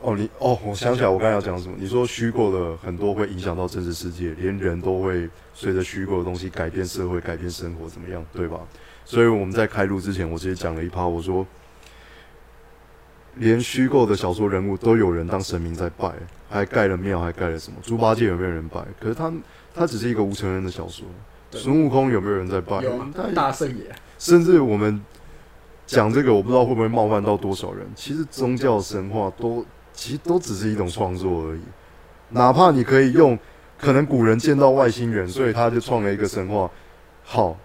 [0.02, 1.76] 哦，你哦，我想起来我刚才要讲什么？
[1.80, 8.60] 你说虚构的很多会影响到真实世界，连人都会随着虚构的东西改变社会、改变生活，怎么样，对吧？
[9.06, 11.46] 所以我们在开录之前，我直接讲了一趴，我说，
[13.36, 16.12] 连虚构的小说人物都有人当神明在拜，
[16.50, 17.78] 还盖了庙，还盖了什么？
[17.84, 18.84] 猪八戒有没有人拜？
[19.00, 19.32] 可是他
[19.80, 21.08] 他只是一个无成人的小说。
[21.52, 22.82] 孙悟空有没有人在拜？
[22.82, 23.00] 有
[23.34, 23.86] 大圣爷，
[24.18, 25.02] 甚至我们
[25.88, 27.88] 讲这个，我不知道会不会冒犯到多少人。
[27.96, 31.62] 其实宗教神话都其实都只是一种创作而已，
[32.32, 33.40] 哪怕你可以用，
[33.80, 36.70] 可能古人见到外星人，所以他就创了一个神话。
[37.24, 37.56] 好，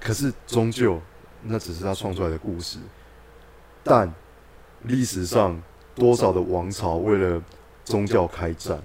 [0.00, 0.98] 可是终究
[1.42, 2.78] 那只是他创出来的故事。
[3.84, 4.10] 但
[4.84, 5.60] 历史上
[5.94, 7.42] 多少的王朝为了
[7.84, 8.80] 宗教开战，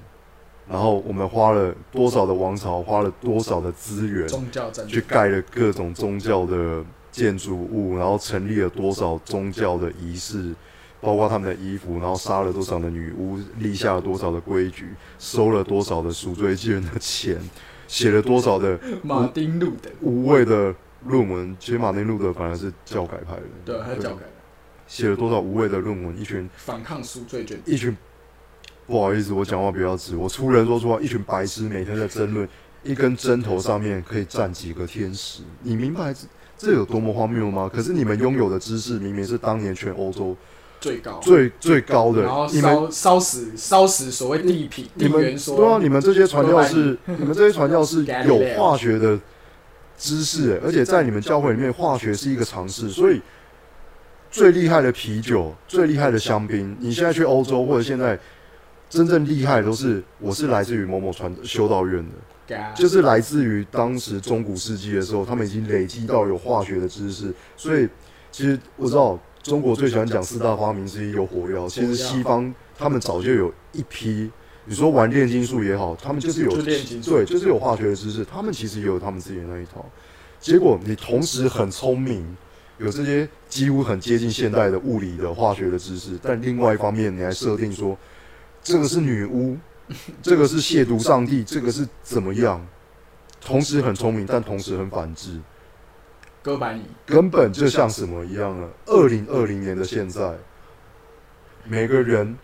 [0.69, 10.53] 然后我们花了多少的王朝，花了多少的资源，宗教战去盖了各种宗教的建筑物，然后成立了多少宗教的仪式，
[11.01, 14.87] 包括他们的衣服，然后杀了多少的女巫，立下了多少的规矩，
[15.19, 17.37] 收了多少的赎罪祭人的钱，
[17.87, 20.73] 写了多少的 马丁路德，无谓的
[21.05, 21.55] 论文。
[21.59, 24.29] 其实马丁路德反而是教改派的，对，他是教改的
[24.87, 27.95] 写了多少无谓的论文，一群反抗赎罪券，一群，
[28.85, 32.47] 不好意思，我讲话比较直，我粗人说出话，一群白痴每天在争论
[32.83, 36.27] 一根针头上面可以站几个天使，你明白这
[36.57, 37.69] 这有多么荒谬吗？
[37.73, 40.35] 可是你们拥有的知识明明是当年全欧洲
[40.81, 42.23] 最高，最最高的。
[42.23, 49.17] 然后，你们烧烧死烧死所谓地痞你们地缘说，对啊，你们这些传教士， 你们这些传教士 有化学的
[49.97, 53.21] 知识、欸，而且在你们教会里面，化学是一个常识，所以
[54.29, 58.19] 最厉害的啤酒、最厉害的香槟，你现在去欧洲或者现在
[58.93, 62.05] 真正厉害的都是，我是来自于某某传修道院
[62.47, 67.89] 的，就是来自于当时中古世纪的时候，他们已经累积到有化学的知识，所以
[68.31, 74.29] 其实我知道中国最喜欢讲四大发明之一有火药，其实西方他们早就有一批，
[74.65, 77.09] 你说玩炼金术也好，他们就是有就炼金术。
[77.09, 79.83] 对，就是有化学的知识，他们其实也有他们自己的那一套。
[80.39, 82.23] 结果你同时很聪明，
[82.77, 87.97] 有这些几乎很接近现代的物理的化学的知识，但另外一方面你还设定说
[88.63, 89.57] 这个是女巫，
[90.21, 92.65] 这个是亵渎上帝，这个是怎么样？
[93.45, 95.37] 同时很聪明，但同时很反智，
[96.41, 98.69] 哥白尼，根本就像什么一样了。
[98.85, 100.31] 二零二零年的现在，
[101.65, 102.37] 每个人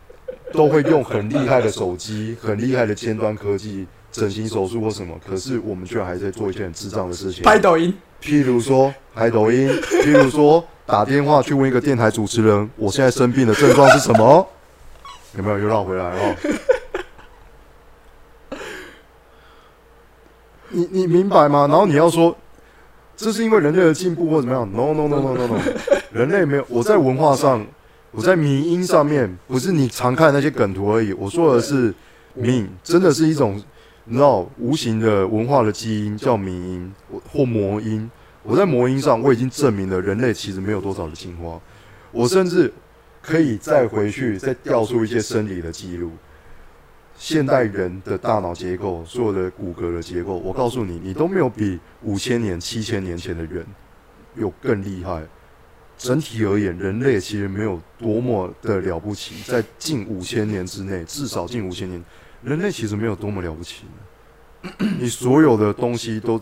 [0.52, 7.46] 都会用很厉害的手机、 很厉害的尖端科技、整形手术或什么，可是我们却还在做一件很智障的事情。
[7.46, 9.70] 拍抖音，譬如说拍抖音，
[10.04, 14.46] 譬如说打电话去问一个电台主持人，我现在生病的症状是什么？
[15.38, 16.36] 有没有又绕回来哦？
[20.72, 21.68] 你你明白吗？
[21.68, 22.36] 然后你要说
[23.16, 25.60] 这是因为人类的进步或怎么样？No No No No No No，
[26.12, 26.66] 人类没有。
[26.70, 27.66] 我在文化上，
[28.12, 31.12] 我在迷音上面，不是你常看那些梗图而已。
[31.14, 31.94] 我说的是
[32.34, 33.62] 命，真的是一种
[34.06, 36.94] 你知道无形的文化的基因，叫迷音
[37.32, 38.10] 或魔音。
[38.44, 41.60] 我在魔音上，我已经证明了人类其实没有多少的进化。
[42.12, 42.72] 我甚至
[43.22, 46.12] 可以再回去再调出一些生理的记录，
[47.16, 53.66] 现代人的大脑结构，所有的骨骼的结构，我告诉你，你都没有比五千年、七千年前的人
[54.36, 55.24] 有更厉害。
[55.98, 62.02] 整体而言，人类其实没有多么的了不起，在近五千年之内，至少近五千年，
[62.42, 63.84] 人类其实没有多么了不起。
[64.98, 66.42] 你所有的东西都，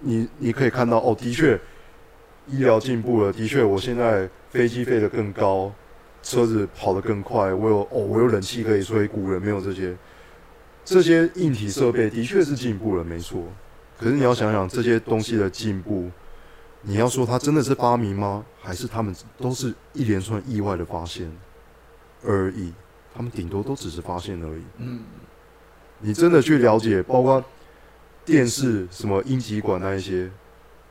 [0.00, 1.56] 你你可以看到，哦，的确，
[2.48, 5.72] 医疗进步了，的确，我现在飞机飞得更高，
[6.26, 9.96] 车子跑得更快，我有哦，我有冷气可以吹，古人没有这些，
[10.84, 13.44] 这些硬体设备的确是进步了，没错。
[13.96, 16.10] 可是你要想想这些东西的进步，
[16.82, 18.44] 你要说它真的是发明吗？
[18.60, 21.30] 还是他们都是一连串意外的发现
[22.24, 22.72] 而已？
[23.14, 24.62] 他们顶多都只是发现而已。
[24.78, 25.04] 嗯，
[26.00, 27.42] 你真的去了解，包括
[28.24, 30.28] 电视什么阴极管那一些，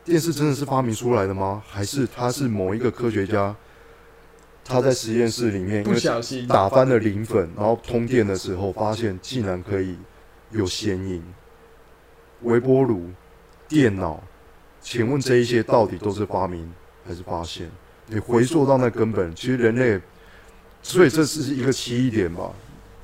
[0.05, 1.61] 电视真的是发明出来的吗？
[1.67, 3.53] 还是它是某一个科学家
[4.67, 9.95] 他在实验室里面因不为小心打翻了磷粉，然后通电的时候发现竟然可以
[10.49, 11.23] 有显影，
[12.41, 13.11] 微波炉
[13.67, 14.23] 电脑，
[14.81, 16.73] 请问这一些到底都是发明
[17.07, 17.69] 还是发现？
[18.07, 20.01] 你回溯到那根本，其实人类，
[20.81, 22.51] 所以这是一个奇异点吧？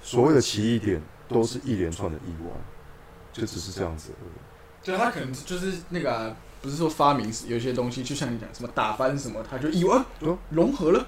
[0.01, 2.49] 所谓的奇异点，都是一连串的意外，
[3.31, 4.31] 就只是这样子而已。
[4.81, 11.07] 就他可能就是那个啊、不是说发明有些东西，就像你讲什么打翻什么，他就以为啊嗯融合了。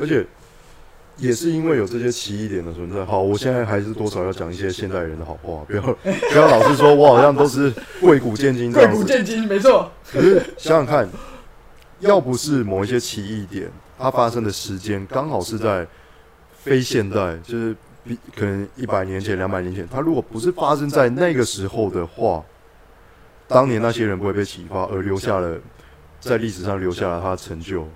[0.00, 0.24] 而且
[1.16, 3.04] 也是因为有这些奇异点的存在。
[3.04, 8.98] 好，我现在还是多少要讲一些现代人的好话，不要不要老是说我好像都是贵古见今这贵样子。
[9.02, 9.90] 古见今，没错。
[10.10, 11.08] 可是想想看，
[12.00, 13.68] 要不是某一些奇异点，
[13.98, 15.86] 它发生的时间刚好是在
[16.54, 17.74] 非现代，就是
[18.04, 22.44] 比可能一百年前、两百年前，它如果不是发生在那个时候的话，
[23.48, 25.58] 当年那些人不会被启发，而留下了
[26.20, 27.88] 在历史上留下了他的成就，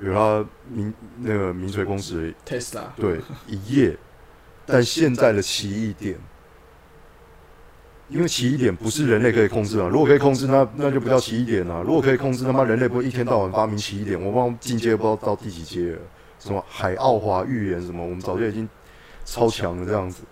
[0.00, 3.96] 有他名那个名垂公司的 Tesla，对，一夜。
[4.68, 6.18] 但现在的奇异点，
[8.08, 9.88] 因为奇异点不是人类可以控制啊。
[9.88, 11.84] 如果可以控制，那那就不叫奇异点啊。
[11.86, 14.20] 如果可以控制，他妈人类不会一天到晚发明奇异点。
[14.20, 15.98] 我不知道进阶不知道到第几阶了，
[16.40, 18.68] 什么海奥华预言什么，我们早就已经
[19.24, 20.22] 超强了这样子。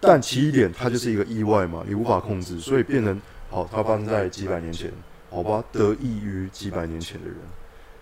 [0.00, 4.92] 但奇异点它就是一个意外嘛，你无法控制，所以变成好，它发生在几百年前，
[5.30, 7.36] 好吧，得益于几百年前的人，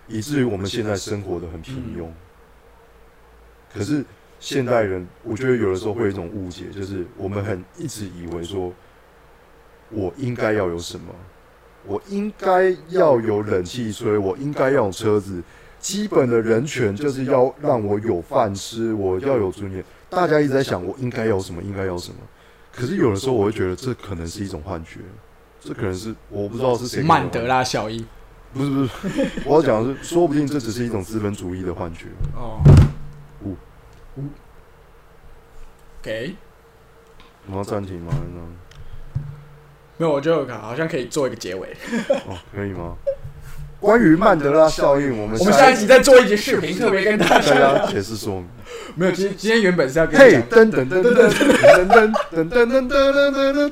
[0.07, 2.07] 以至于我们现在生活的很平庸。
[3.73, 4.03] 可是
[4.39, 8.73] 现代人，我觉得有的时候会有一种误解，就是我们很一直以为说，
[9.89, 11.13] 我应该要有什么，
[11.85, 15.43] 我应该要有冷气吹，我应该要有车子，
[15.79, 19.83] 基本的人权就是要让我有饭吃，我要有尊严。
[20.09, 22.17] 大家一直在想我应该要什么，应该要什么。
[22.71, 24.99] 可是有的时候我会觉得这可能是一种幻觉，
[25.59, 28.05] 这可能是我不知道是谁曼德拉效应。
[28.53, 28.91] 不是不是，
[29.45, 32.05] 我要讲的是，说不定这只是一种资本主义的幻觉。
[32.35, 32.59] 哦，
[33.43, 33.55] 五
[34.15, 34.23] 五
[36.01, 36.35] ，OK，
[37.45, 38.13] 我们要暂停吗？
[38.13, 38.41] 那
[39.97, 41.75] 没有，我觉得好像可以做一个结尾。
[42.27, 42.95] 哦， 可以吗？
[43.79, 47.85] 关于曼德拉效应，我们我们下一集再做一集视频，特别跟大大家。
[47.85, 48.47] 解释说明。
[48.95, 53.71] 没有，今今天原本是要跟嘿噔噔噔噔噔噔噔噔噔噔噔噔噔，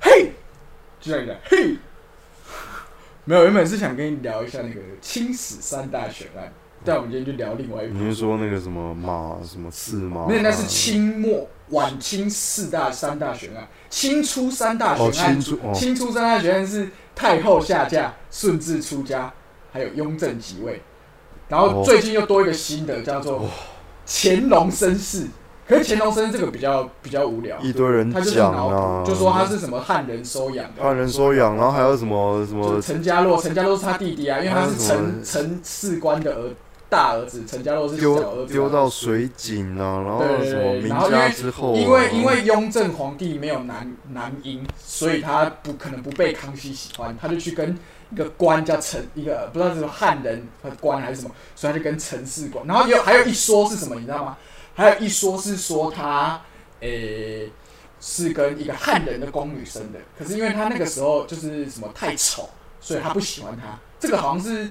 [0.00, 0.32] 嘿，
[1.00, 1.76] 就像你讲，嘿，
[3.28, 6.52] 没有，原本是想跟你聊一下那个清史三大悬案，
[6.84, 7.94] 但我们今天就聊另外一部。
[7.98, 10.26] 你是说那个什么马什么刺吗？
[10.28, 19.32] 那那是清末晚清四大三大悬案，清初三大哦，悬案清，楚哦，清初三大悬案是太后下嫁、顺治出家，
[19.72, 20.80] 还有雍正即位。
[21.48, 23.44] 然后哦最近又多一个新的，叫做
[24.06, 25.26] 乾隆绅士。
[25.68, 36.50] 可是乾隆生这个比较比较无聊，一堆人他就是讲脑啊，补，就说他是什么汉人收养的，汉人收养，然后还有什么什就么陈家洛，陈家洛是他弟弟啊，因为他是陈陈士官的儿
[36.88, 47.76] 大儿子，陈家洛是小儿子啊，丢丢到水井啊，然后对对什么明对然后因为家之后啊，因为因为雍正皇帝没有男男婴，所以他不可能不被康熙喜欢，他就去跟
[48.12, 52.64] 一个官叫陈，一个不知道是什么汉人和官还是什么，所以他就跟陈氏官。
[52.68, 54.36] 然后有还有一说是什么，你知道吗？
[54.76, 56.40] 还有一说是说他
[56.80, 57.50] 诶、
[58.00, 62.48] 是跟一个汉人的宫女生的，可是因为他那个时候就是什么太丑，
[62.80, 63.78] 所以他不喜欢他。
[63.98, 64.70] 这个好像是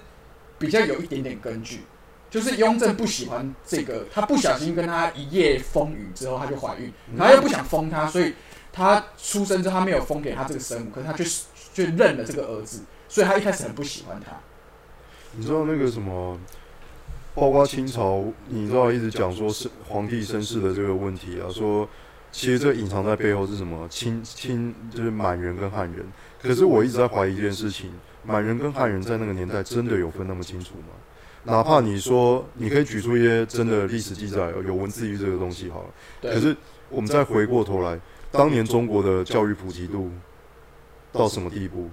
[0.58, 1.82] 比较有一点点根据。
[2.28, 8.34] 就是雍正不喜欢这个，他不小心跟他一夜风雨之后，他就怀孕，然后又不想封他，所以
[8.74, 11.24] 他出生之后他没有封给他这个生母，可是他就
[11.74, 14.32] 就认了这个儿子，所以他一开始很不喜欢他。
[15.32, 16.38] 你知道那个什么，
[17.36, 21.88] 包括清朝，你知道一直讲说是皇帝身世的这个问题啊，说
[22.32, 23.86] 其实这隐藏在背后是什么？
[23.90, 26.06] 清清就是满人跟汉人。
[26.42, 27.92] 可是我一直在怀疑一件事情：
[28.24, 30.94] 满人跟汉人在那个年代真的有分那么清楚吗？
[31.44, 35.90] 哪怕你说你可以举出一些真的历史记载，有文字狱这个东西好了，
[36.22, 36.56] 对，可是
[36.90, 38.00] 我们再回过头来，
[38.32, 40.10] 当年中国的教育普及度
[41.12, 41.90] 到什么地步？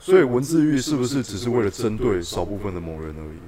[0.00, 3.38] 所以文字狱是不是只是为了针对少部分的某人而已？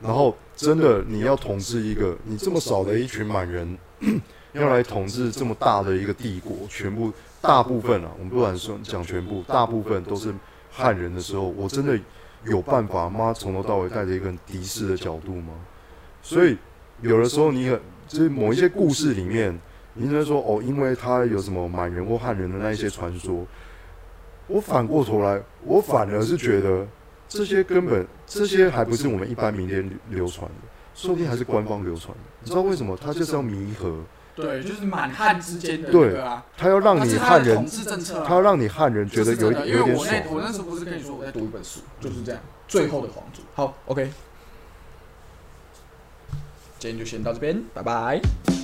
[0.00, 3.76] 然后真的你要统治一个你这么少的一群满人，
[4.54, 7.12] 要来统治这么大的一个帝国，全部
[7.42, 10.32] 大部分啊，我们不敢说讲全部，大部分都是
[10.70, 11.98] 汉人的时候，我真的
[12.44, 13.32] 有办法吗？
[13.32, 15.52] 从头到尾带着一个敌视的角度吗？
[16.22, 16.56] 所以
[17.00, 19.58] 有的时候你很就是某一些故事里面，
[19.94, 23.44] 你就说哦，因为他有什么满人或汉人的那一些传说，
[24.48, 26.86] 我反过头来，我反而是觉得
[27.28, 32.24] 这些根本这些还不是我们一般民间流传的，说不定还是官方流传的。
[32.42, 32.96] 你知道为什么？
[32.96, 34.02] 他就是要弥合，
[34.34, 38.24] 对，就是满汉之间的对那个啊，他要让你汉人统，治政策啊。
[38.26, 40.08] 他要让你汉人觉得有一这是真的因为有点爽。
[40.08, 43.42] 我那我那时候不是跟你说我在读一本书，就是这样，《最后的皇族》。
[43.54, 44.10] 好，OK，
[46.78, 48.57] 今天就先到这边，拜拜。